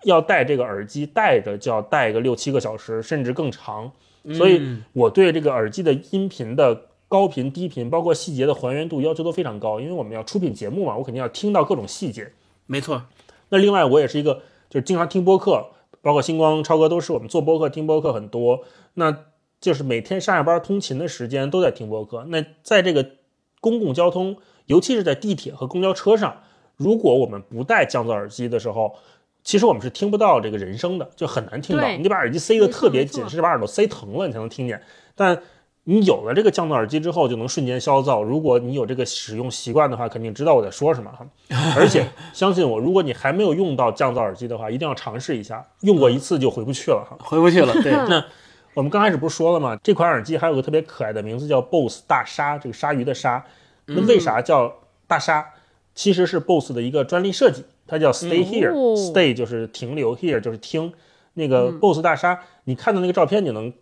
[0.05, 3.91] 要戴这个耳机，戴着就要戴个六七个小时，甚至更长。
[4.35, 12.33] 所以嗯我对这个耳机的音频的高频、低频，包括细节的还原度要求都非常高，因为我们要出品节目嘛，我肯定要听到各种细节。
[12.67, 13.01] 没错，
[13.51, 15.67] 那另外，我也是一个就是经常听播客，
[16.03, 18.65] 包括星光、超哥都是我们做播客、听播客很多。
[18.95, 19.17] 那
[19.67, 22.25] 就是每天上下班通勤的时间都在听播客。
[22.29, 23.05] 那在这个
[23.61, 24.37] 公共交通，
[24.67, 26.37] 尤其是在地铁和公交车上，
[26.77, 28.95] 如果我们不戴降噪耳机的时候，
[29.43, 31.85] 其实我们是听不到这个人声的，就很难听到。
[31.97, 34.81] 你得把耳机塞得特别紧，甚至把耳朵塞疼了，你才能听见。
[35.17, 35.37] 但
[35.83, 38.23] 你有了这个降噪耳机之后，就能瞬间消噪。
[38.23, 41.27] 如果你有这个使用习惯的话，肯定知道我在说什么哈。
[41.77, 47.19] 而且相信我，如果你还没有用到降噪耳机的话，一定要尝试一下，用过一次就回不去了哈。
[47.21, 47.73] 回不去了。
[47.83, 47.93] 对，
[48.77, 49.75] 我们刚开始不是说了吗？
[49.83, 53.43] 这款耳机还有个特别可爱的名字叫 BOSS 大鲨，这个鲨鱼的鲨。
[53.87, 54.71] 那为啥叫
[55.07, 55.47] 大鲨？
[55.95, 60.93] 其实是 BOSS 的一个专利设计，它叫 Stay Here、哦 Stay 就是停留，Here 就是听。
[61.33, 63.73] 那个 BOSS 大鲨，你看到那个照片，你能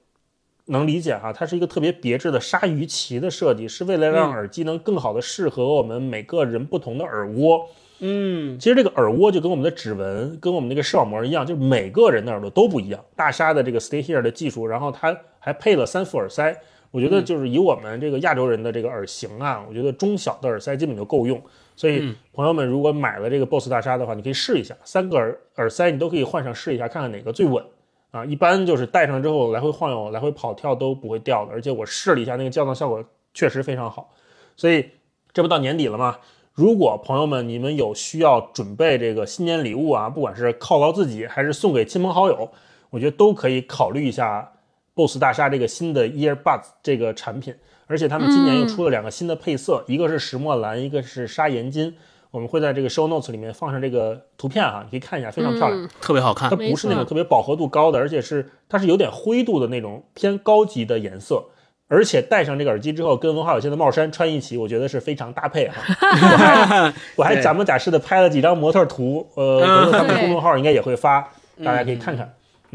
[0.67, 7.67] 能理解哈，它是一个特别别致的鲨鱼鳍的设计，是为了让耳机能更好的适合我们每个人不同的耳蜗。
[8.01, 13.03] 嗯，其实这个耳蜗就跟我们的指纹、跟我们那个视网膜一样，就是每个人的耳朵都不一样。
[13.15, 16.55] 大鲨的这个 Stay Here 的技术，然后它还配了三副耳塞。
[16.91, 21.41] 我觉得就是以我们这个亚洲人的这个耳型啊，我觉得中小的耳塞基本就够用。
[21.75, 27.65] 所以朋友们如果买了这个 BOSS 大鲨的话，你可以试一下，三个耳耳塞你都可以换上试一下，看看哪个最稳
[28.13, 28.25] 啊。
[28.25, 34.15] 一般就是戴上之后来回晃悠、来回跑跳都不会掉的，而且我试了一下，那个降噪效果确实非常好。
[34.57, 34.89] 所以
[35.33, 36.19] 这不到年底了吗？
[36.55, 42.49] 如果朋友们你们有需要准备这个新年礼物啊，不管是犒劳自己还是送给亲朋好友，
[42.91, 44.53] 我觉得都可以考虑一下
[44.95, 47.53] BOSS 大厦这个新的 EarBuds 这个产品。
[47.87, 51.93] 而且他们今年又出了两个新的配色，一个是石墨蓝，一个是砂岩金。
[52.31, 55.83] 我们会在这个 show notes 里面放上这个图片哈，你可以看一下，非常漂亮。
[55.83, 56.55] 嗯特别好看它。
[56.55, 61.45] 不是那种特别饱和度高的，而且是它是有点灰度的那种偏高级的颜色。
[61.89, 65.83] 而且戴上这个耳机之后，跟文化有限的帽衫穿一起，我觉得是非常搭配哈。
[66.17, 66.37] 我
[66.67, 71.21] 还我还假模假式的拍了几张模特图，呃，嗯回头咱们公众号应该也会发，
[71.65, 72.33] 大家可以看看。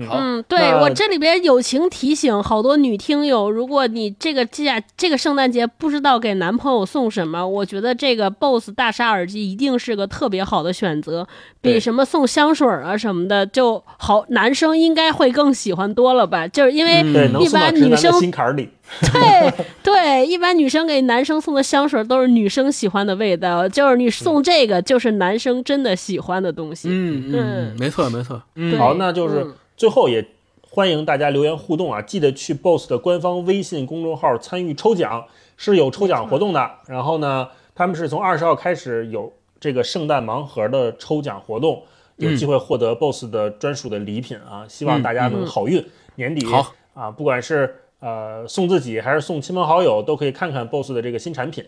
[0.07, 11.27] 好，嗯，对我这里边友情提醒好多女听友，如果你这个假这个圣诞节不知道给男朋友送什么，我觉得这个 BOSS 大鲨耳机一定是个特别好的选择，
[11.61, 16.47] 比什么送香水啊什么的就好，男生应该会更喜欢多了吧？
[16.47, 18.69] 就是因为嗯对，能一般女生直男的心坎儿里。
[19.13, 19.53] 对
[19.83, 26.89] 对，一般女生给男生送的香水都是女生喜欢的味道，就是你送这个就是男生真的喜欢的东西。
[26.89, 30.27] 嗯没错没错，嗯好，那就是嗯最后也
[30.69, 35.25] 欢迎大家留言互动啊，记得去 BOSS 的官方微信公众号参与抽奖，
[35.55, 36.69] 是有抽奖活动的。
[36.87, 41.81] 然后呢，他们是从二十号开始有这个圣诞盲盒的抽奖活动，
[42.17, 45.81] 有机会获得 BOSS 的专属的礼品啊，希望大家能好运，
[46.15, 51.63] 年底好啊，不管是呃送自己还是送亲朋好友，都可以看看 BOSS 的这个新产品。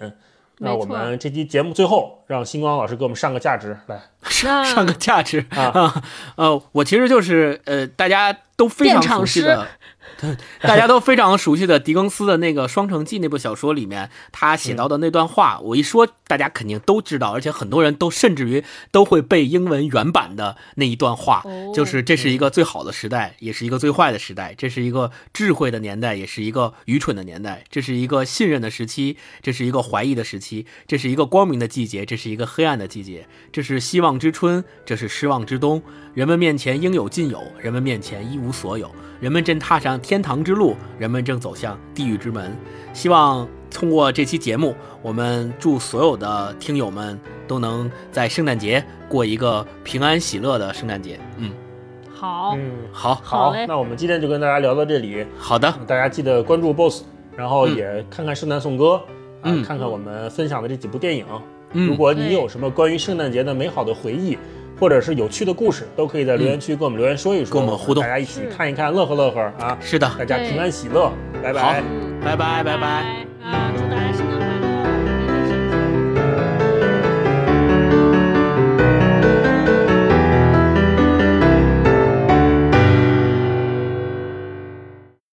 [0.63, 5.63] 那我们这期节目最后让星光老师给我们上个价值来 上上个价值啊。
[5.63, 6.03] 啊，
[6.37, 9.65] 呃，我其实就是呃，大家都非常熟悉的，对，
[10.61, 21.71] 大家都非常熟悉的狄更斯的那个《双城记》那部小说里面，他写到的那段话，我一说大家肯定都知道，而且很多人都甚至于都会背英文原版的那一段话，哦。
[21.73, 35.81] 就是这是一个最好的时代，也是一个最坏的时代，这是一个智慧的年代，也是一个愚蠢的年代，这是一个信任的时期，这是一个怀疑的时期，这是一个光明的季节，这是一个黑暗的季节，这是希望之春，这是失望之冬。
[36.13, 42.57] 人们面前应有尽有，人们面前一无所有，人们正踏上天堂之路，人们正走向地狱之门。
[42.91, 47.17] 希望通过这期节目，我们祝所有的听友们
[47.47, 51.19] 都能在圣诞节过一个平安喜乐的圣诞节。
[51.37, 51.51] 嗯，
[52.11, 53.53] 好，嗯，好，好。
[53.53, 53.67] 嘞。
[53.67, 57.03] 那我们今天就跟大家聊到这里，好的，大家记得关注 BOSS，
[57.37, 58.95] 然后嗯也看看圣诞颂歌，
[59.41, 61.27] 啊、嗯看看我们分享的这几部电影。
[61.73, 61.87] 嗯。
[61.87, 64.35] 如果你有什么关于圣诞节的美好的回忆，
[64.81, 69.77] 或者是有趣的故事，都可以在留言区跟我们留言说一说，跟我们互动大家一起看一看，乐呵乐呵啊！
[69.79, 71.11] 是的，大家平安喜乐，
[71.43, 71.83] 拜拜拜。
[72.25, 73.05] 拜拜拜拜拜。
[73.43, 74.10] 拜